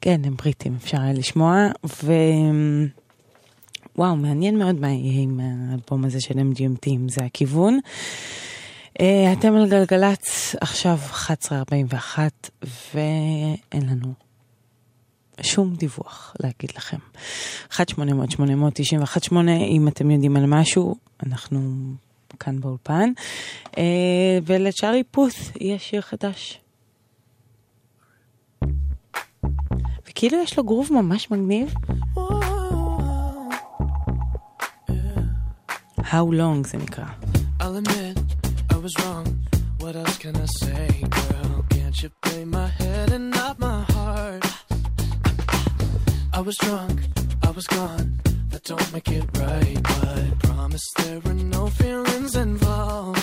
כן, 0.00 0.20
הם 0.24 0.36
בריטים, 0.36 0.76
אפשר 0.82 1.00
היה 1.00 1.12
לשמוע. 1.12 1.66
וואו, 3.96 4.16
מעניין 4.16 4.58
מאוד 4.58 4.80
מה 4.80 4.88
יהיה 4.88 5.22
עם 5.22 5.40
האלבום 5.40 6.04
הזה 6.04 6.20
של 6.20 6.34
MGMT, 6.34 6.86
אם 6.86 7.08
זה 7.08 7.24
הכיוון. 7.24 7.78
אה, 9.00 9.32
אתם 9.32 9.54
על 9.54 9.68
גלגלצ, 9.68 10.54
עכשיו 10.60 10.98
11.41, 11.12 12.18
ואין 12.94 13.88
לנו 13.90 14.25
שום 15.42 15.74
דיווח 15.74 16.34
להגיד 16.40 16.70
לכם. 16.76 16.96
1-800-891-8, 17.72 17.78
אם 19.68 19.88
אתם 19.88 20.10
יודעים 20.10 20.36
על 20.36 20.46
משהו, 20.46 20.94
אנחנו 21.26 21.60
כאן 22.40 22.60
באולפן. 22.60 23.10
אה, 23.78 24.38
ולצ'ארי 24.46 25.02
פות 25.10 25.32
יש 25.60 25.90
שיר 25.90 26.00
חדש. 26.00 26.60
וכאילו 30.08 30.38
יש 30.42 30.56
לו 30.58 30.64
גרוב 30.64 30.88
ממש 30.92 31.30
מגניב. 31.30 31.74
How 36.00 36.26
long 36.32 36.68
זה 36.68 36.78
נקרא. 36.78 37.04
I'll 37.60 37.76
admit 37.76 38.18
I 38.72 38.76
was 38.76 38.94
wrong. 39.00 39.26
What 39.80 39.94
else 39.96 40.16
can 40.18 40.36
I 40.36 40.48
say, 40.62 40.86
girl? 41.18 41.64
Can't 41.74 41.96
you 42.02 42.10
play 42.24 42.44
my 42.44 42.68
head 42.80 43.08
and 43.16 43.30
not 43.30 43.58
my 43.58 43.82
heart? 43.92 44.44
I 46.36 46.40
was 46.40 46.58
drunk, 46.58 47.00
I 47.42 47.50
was 47.50 47.66
gone. 47.66 48.20
That 48.50 48.62
don't 48.64 48.92
make 48.92 49.08
it 49.08 49.24
right, 49.38 49.78
but 49.82 50.04
I 50.04 50.32
promise 50.40 50.92
there 50.98 51.18
were 51.20 51.32
no 51.32 51.68
feelings 51.68 52.36
involved. 52.36 53.15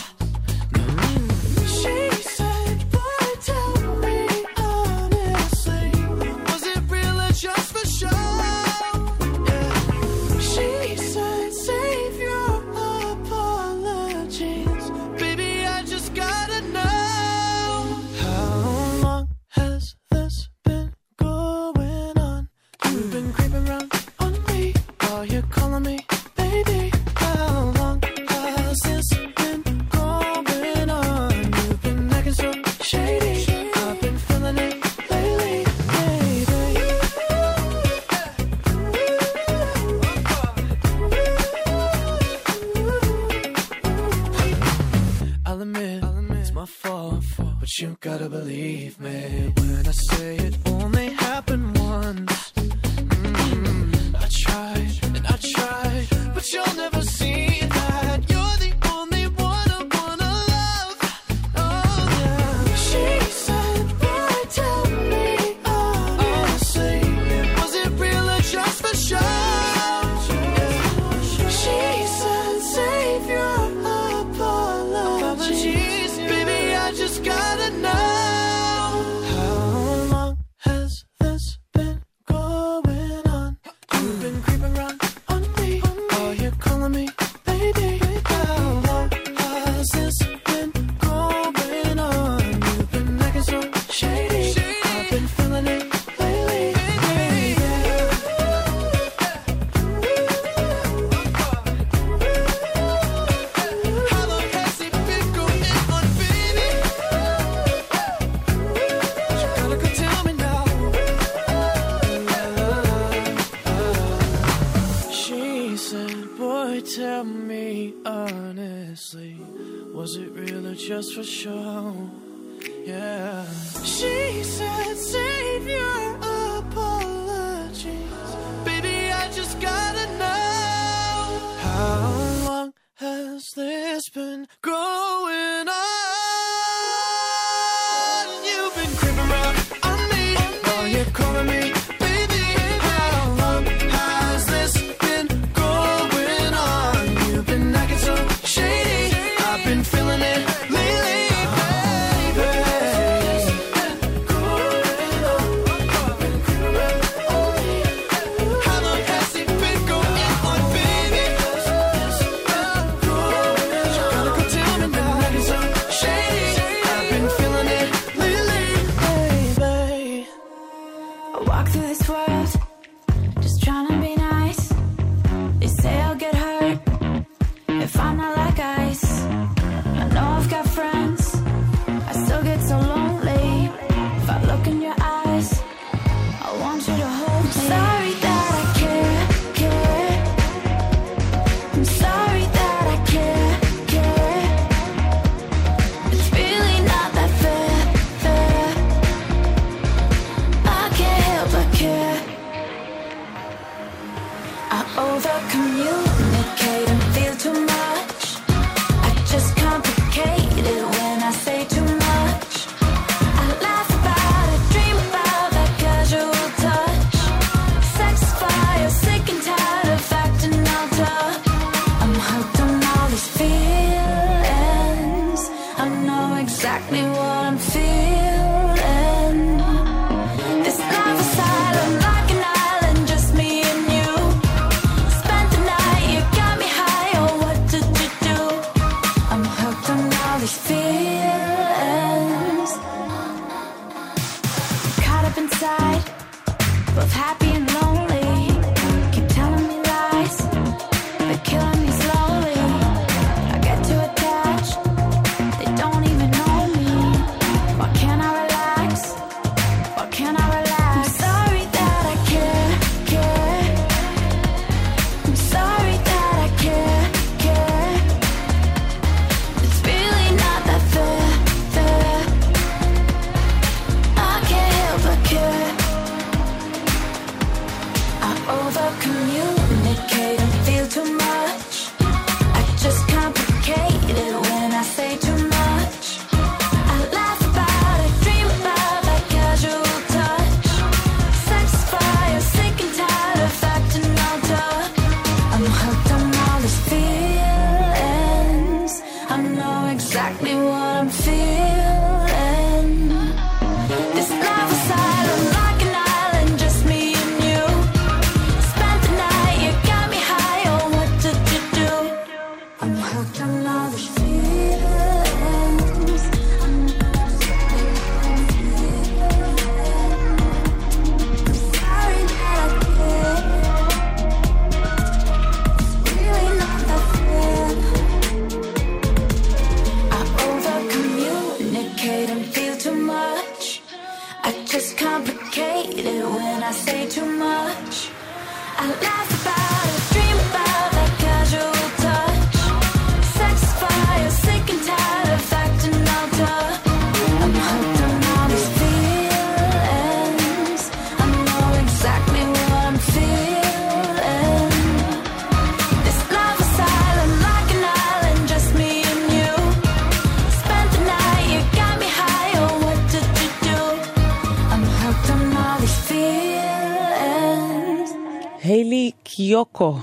קיוקו. 369.53 369.95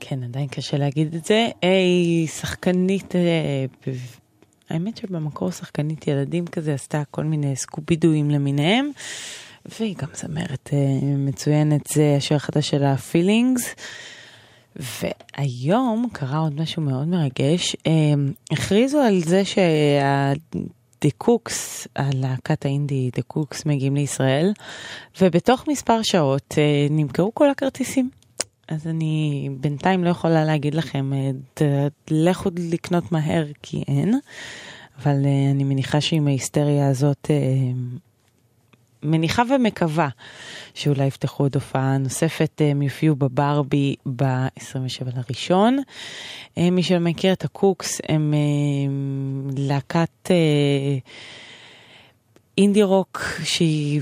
כן, 0.00 0.22
עדיין 0.22 0.48
קשה 0.48 0.76
להגיד 0.76 1.14
את 1.14 1.24
זה. 1.24 1.48
היא 1.62 2.28
שחקנית, 2.28 3.16
אה, 3.16 3.64
האמת 4.70 4.96
שבמקור 4.96 5.50
שחקנית 5.50 6.06
ילדים 6.06 6.46
כזה, 6.46 6.74
עשתה 6.74 7.02
כל 7.10 7.24
מיני 7.24 7.56
סקובידואים 7.56 8.30
למיניהם, 8.30 8.90
והיא 9.66 9.96
גם 9.96 10.08
זמרת 10.14 10.70
אה, 10.72 10.78
מצוינת, 11.02 11.86
זה 11.86 12.14
השיר 12.16 12.36
החדש 12.36 12.68
שלה, 12.68 12.96
Feelings. 12.96 13.74
והיום 14.76 16.08
קרה 16.12 16.38
עוד 16.38 16.60
משהו 16.60 16.82
מאוד 16.82 17.08
מרגש, 17.08 17.76
אה, 17.86 17.92
הכריזו 18.50 18.98
על 18.98 19.20
זה 19.20 19.44
שה... 19.44 20.32
The 21.02 21.10
Kooks, 21.18 21.88
הלהקת 21.96 22.64
האינדי 22.64 23.10
The 23.16 23.22
Kooks 23.22 23.66
מגיעים 23.66 23.94
לישראל, 23.94 24.52
ובתוך 25.20 25.64
מספר 25.68 26.02
שעות 26.02 26.54
נמכרו 26.90 27.34
כל 27.34 27.50
הכרטיסים. 27.50 28.10
אז 28.72 28.86
אני 28.86 29.48
בינתיים 29.60 30.04
לא 30.04 30.10
יכולה 30.10 30.44
להגיד 30.44 30.74
לכם, 30.74 31.12
אה, 31.60 31.86
לכו 32.10 32.50
לקנות 32.58 33.12
מהר 33.12 33.46
כי 33.62 33.82
אין, 33.88 34.18
אבל 34.98 35.24
אה, 35.24 35.50
אני 35.50 35.64
מניחה 35.64 36.00
שעם 36.00 36.26
ההיסטריה 36.26 36.88
הזאת, 36.88 37.30
אה, 37.30 37.36
מניחה 39.02 39.42
ומקווה 39.50 40.08
שאולי 40.74 41.06
יפתחו 41.06 41.42
עוד 41.42 41.54
הופעה 41.54 41.98
נוספת, 41.98 42.60
הם 42.64 42.82
יופיעו 42.82 43.16
בברבי 43.16 43.94
ב-27 44.16 45.16
לראשון. 45.16 45.78
מי 46.56 46.82
שלא 46.82 46.98
מכיר 46.98 47.32
את 47.32 47.44
הקוקס, 47.44 48.00
הם 48.08 48.34
להקת 49.56 50.30
אינדי 52.58 52.82
רוק 52.82 53.20
שהיא 53.44 54.00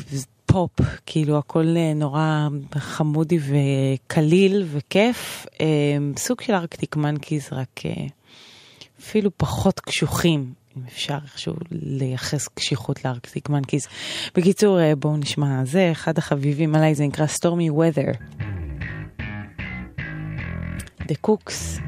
פופ, 0.52 0.70
כאילו 1.06 1.38
הכל 1.38 1.76
אה, 1.76 1.94
נורא 1.94 2.48
חמודי 2.78 3.38
וקליל 3.38 4.66
וכיף. 4.70 5.46
אה, 5.60 5.66
סוג 6.16 6.40
של 6.40 6.54
Arctic 6.54 6.96
Monkeys, 6.96 7.48
רק 7.52 7.80
אה, 7.86 8.06
אפילו 9.00 9.30
פחות 9.36 9.80
קשוחים, 9.80 10.52
אם 10.76 10.82
אפשר 10.88 11.18
איכשהו 11.24 11.54
לייחס 11.70 12.48
קשיחות 12.48 13.04
ל-Arctic 13.04 13.48
Monkeys. 13.48 13.86
בקיצור, 14.34 14.78
בואו 14.94 15.16
נשמע, 15.16 15.64
זה 15.64 15.88
אחד 15.92 16.18
החביבים 16.18 16.74
עליי, 16.74 16.94
זה 16.94 17.04
נקרא 17.04 17.26
Stormy 17.26 17.70
Weather. 17.72 18.16
The 21.08 21.26
Kooks. 21.26 21.80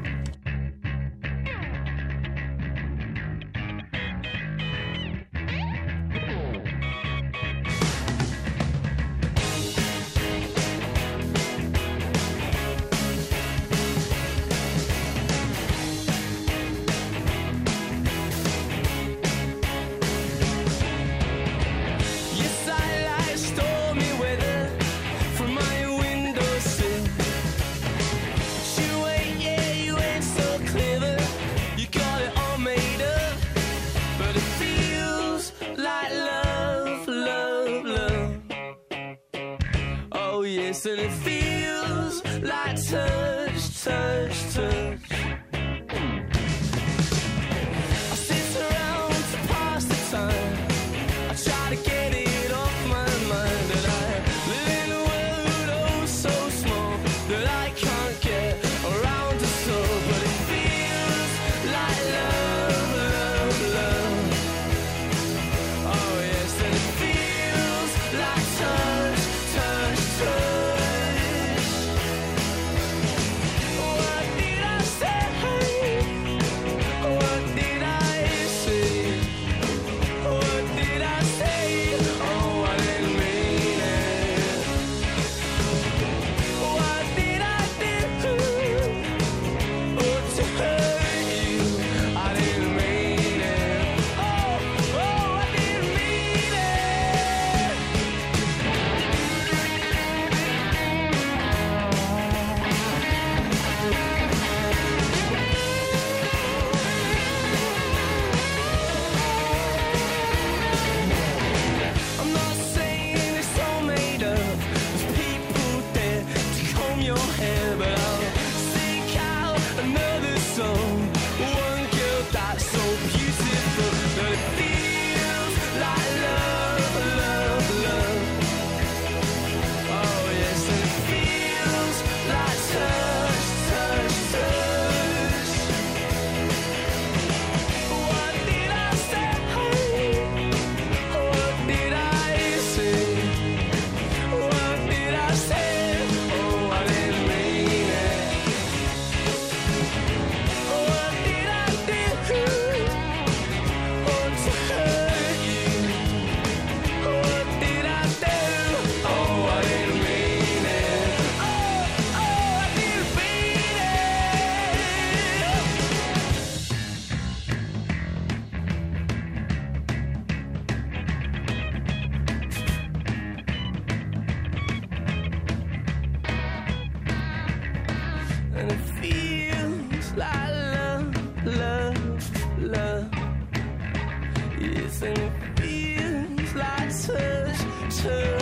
too. 188.03 188.32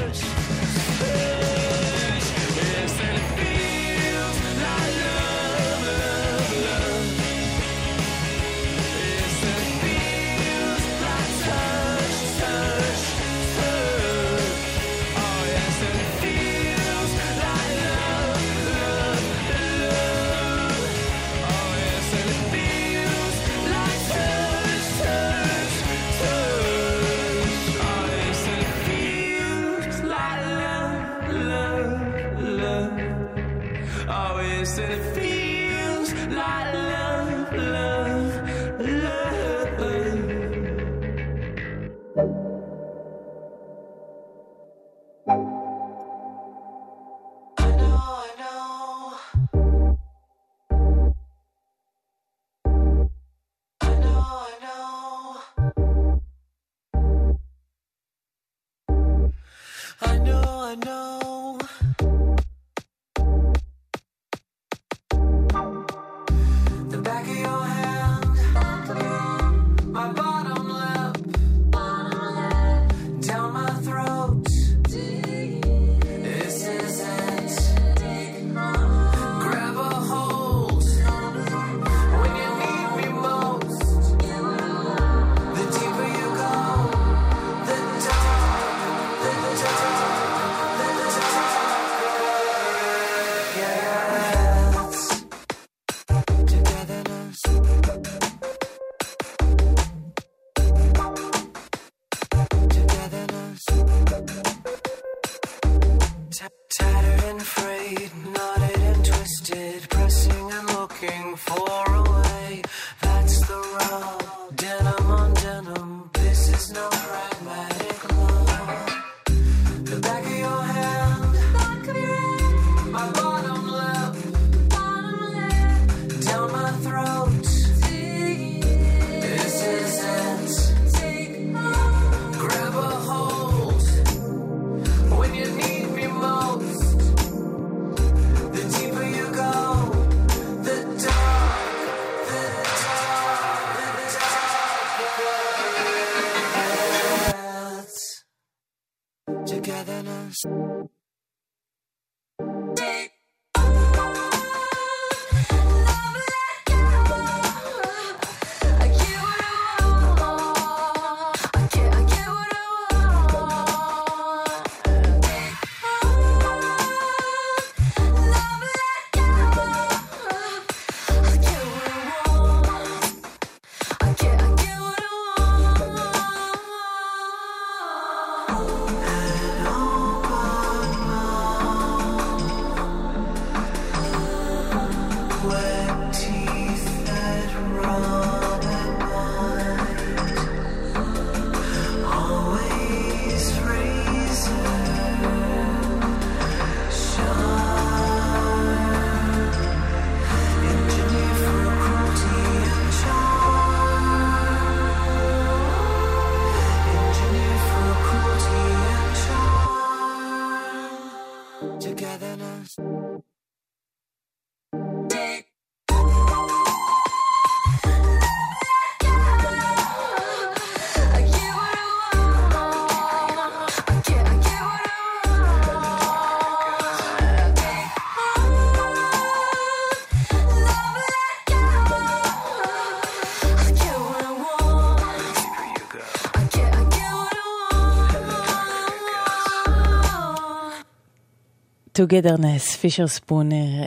Togetherness, 242.02 242.78
פישר 242.78 243.08
ספונר, 243.08 243.86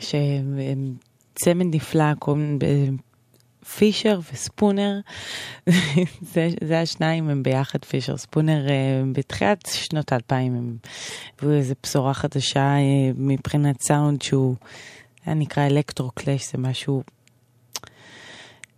שצמד 0.00 1.74
נפלא, 1.74 2.04
פישר 3.76 4.20
וספונר, 4.32 5.00
זה, 6.32 6.48
זה 6.64 6.80
השניים 6.80 7.28
הם 7.28 7.42
ביחד, 7.42 7.84
פישר 7.84 8.16
ספונר, 8.16 8.70
אה, 8.70 9.02
בתחילת 9.12 9.68
שנות 9.72 10.12
האלפיים 10.12 10.56
הם 10.56 10.76
הביאו 11.38 11.52
איזו 11.52 11.74
בשורה 11.82 12.14
חדשה 12.14 12.60
אה, 12.60 13.10
מבחינת 13.16 13.80
סאונד 13.82 14.22
שהוא 14.22 14.54
היה 15.26 15.34
נקרא 15.34 15.66
אלקטרו 15.66 16.10
קלאש, 16.10 16.52
זה 16.52 16.58
משהו 16.58 17.02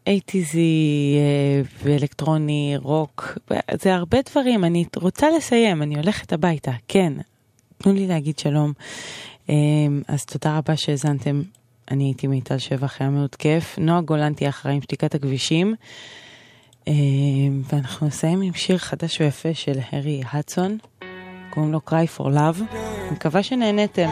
אייטיזי 0.07 1.17
אה, 1.19 1.63
ואלקטרוני, 1.83 2.75
רוק, 2.77 3.39
זה 3.83 3.95
הרבה 3.95 4.19
דברים, 4.31 4.65
אני 4.65 4.85
רוצה 4.97 5.27
לסיים, 5.37 5.83
אני 5.83 5.95
הולכת 5.95 6.33
הביתה, 6.33 6.73
כן, 6.89 7.13
תנו 7.83 7.93
לי 7.93 8.07
להגיד 8.07 8.39
שלום. 8.39 8.73
אה, 9.51 9.55
אז 10.09 10.25
תודה 10.25 10.59
רבה 10.59 10.77
שהאזנתם. 10.77 11.43
אני 11.91 12.05
הייתי 12.05 12.27
מיטל 12.27 12.59
שבח, 12.59 12.97
היה 13.01 13.11
מאוד 13.11 13.35
כיף. 13.35 13.79
נועה 13.79 14.01
גולן 14.01 14.35
תהיה 14.35 14.51
אחראי 14.51 14.75
עם 14.75 14.83
שתיקת 14.83 15.15
הכבישים. 15.15 15.75
אה, 16.89 16.93
ואנחנו 17.73 18.07
נסיים 18.07 18.41
עם 18.41 18.55
שיר 18.55 18.79
חדש 18.79 19.21
ויפה 19.21 19.55
של 19.55 19.79
הרי 19.93 20.23
הדסון, 20.33 20.79
קוראים 21.51 21.73
לו 21.73 21.81
Cry 21.89 22.19
for 22.19 22.23
Love. 22.23 22.75
אני 22.75 23.11
מקווה 23.13 23.43
שנהנתם. 23.43 24.09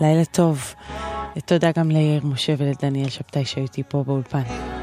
לילה 0.00 0.24
טוב. 0.24 0.74
תודה 1.44 1.70
גם 1.72 1.90
ליאיר 1.90 2.26
משה 2.26 2.54
ולדניאל 2.58 3.08
שבתאי 3.08 3.44
שהיו 3.44 3.62
איתי 3.62 3.82
פה 3.88 4.02
באולפן. 4.06 4.75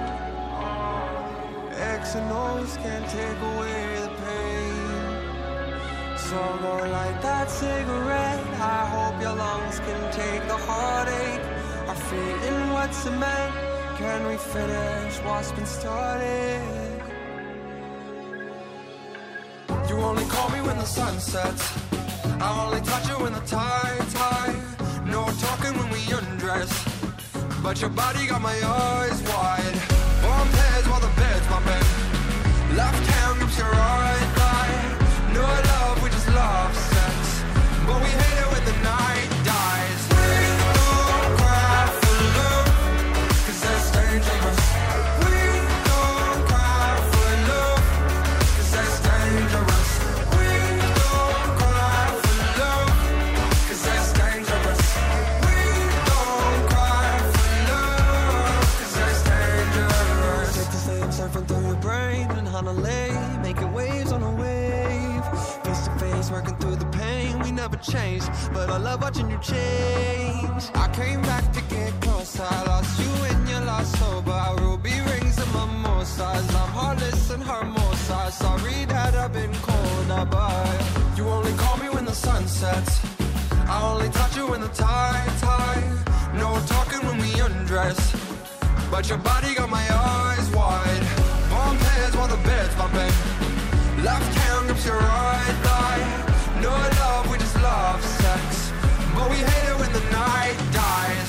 In 12.93 13.01
cement. 13.01 13.53
Can 13.97 14.27
we 14.27 14.37
finish 14.37 15.17
what's 15.25 15.51
been 15.51 15.65
started? 15.65 17.01
You 19.89 19.95
only 20.09 20.25
call 20.25 20.49
me 20.49 20.61
when 20.61 20.77
the 20.77 20.85
sun 20.85 21.19
sets. 21.19 21.63
I 22.39 22.47
only 22.65 22.81
touch 22.81 23.07
you 23.09 23.17
when 23.23 23.33
the 23.33 23.45
tide's 23.59 24.13
high. 24.13 24.55
No 25.05 25.21
talking 25.45 25.73
when 25.79 25.89
we 25.95 26.01
undress. 26.17 26.71
But 27.61 27.79
your 27.81 27.89
body 27.89 28.27
got 28.27 28.41
my 28.41 28.57
eyes 28.63 29.19
wide. 29.31 29.75
Warm 30.23 30.49
heads 30.59 30.87
while 30.89 31.03
the 31.07 31.13
bed's 31.19 31.45
bumping. 31.51 31.87
Left 32.81 33.05
hand 33.13 33.39
grips 33.39 33.57
your 33.57 33.71
right 33.71 34.29
thigh. 34.39 34.75
No 35.37 35.41
love, 35.41 36.03
we 36.03 36.09
just 36.09 36.29
love 36.29 36.71
sex. 36.93 37.15
But 37.87 37.97
we 38.03 38.09
hate 38.21 38.32
changed, 67.83 68.29
but 68.53 68.69
I 68.69 68.77
love 68.77 69.01
watching 69.01 69.29
you 69.29 69.37
change. 69.39 70.63
I 70.73 70.87
came 70.93 71.21
back 71.21 71.51
to 71.53 71.61
get 71.63 71.91
closer. 72.01 72.43
I 72.43 72.63
lost 72.63 72.99
you 72.99 73.11
in 73.31 73.47
your 73.47 73.61
lost 73.61 73.97
sober. 73.99 74.41
Ruby 74.59 74.95
rings 75.09 75.37
and 75.37 75.51
mimosas. 75.53 76.55
I'm 76.61 76.71
heartless 76.79 77.29
and 77.31 77.43
hermosa. 77.43 78.31
Sorry 78.31 78.85
that 78.85 79.13
I've 79.15 79.33
been 79.33 79.53
colder, 79.67 80.25
but 80.25 80.81
you 81.17 81.27
only 81.27 81.53
call 81.53 81.77
me 81.77 81.89
when 81.89 82.05
the 82.05 82.15
sun 82.15 82.47
sets. 82.47 83.01
I 83.67 83.81
only 83.91 84.09
touch 84.09 84.35
you 84.37 84.47
when 84.47 84.61
the 84.61 84.69
tide, 84.69 85.37
tide. 85.39 85.83
No 86.35 86.59
talking 86.67 87.05
when 87.07 87.17
we 87.19 87.31
undress. 87.39 87.99
But 88.89 89.09
your 89.09 89.17
body 89.17 89.55
got 89.55 89.69
my 89.69 89.85
eyes 89.91 90.49
wide. 90.51 91.03
Bump 91.49 91.79
heads 91.79 92.15
while 92.15 92.27
the 92.27 92.41
bed's 92.47 92.75
bumping. 92.75 93.13
Left 94.03 94.42
we 99.29 99.37
hate 99.37 99.69
it 99.69 99.79
when 99.79 99.91
the 99.93 100.03
night 100.11 100.57
dies. 100.71 101.22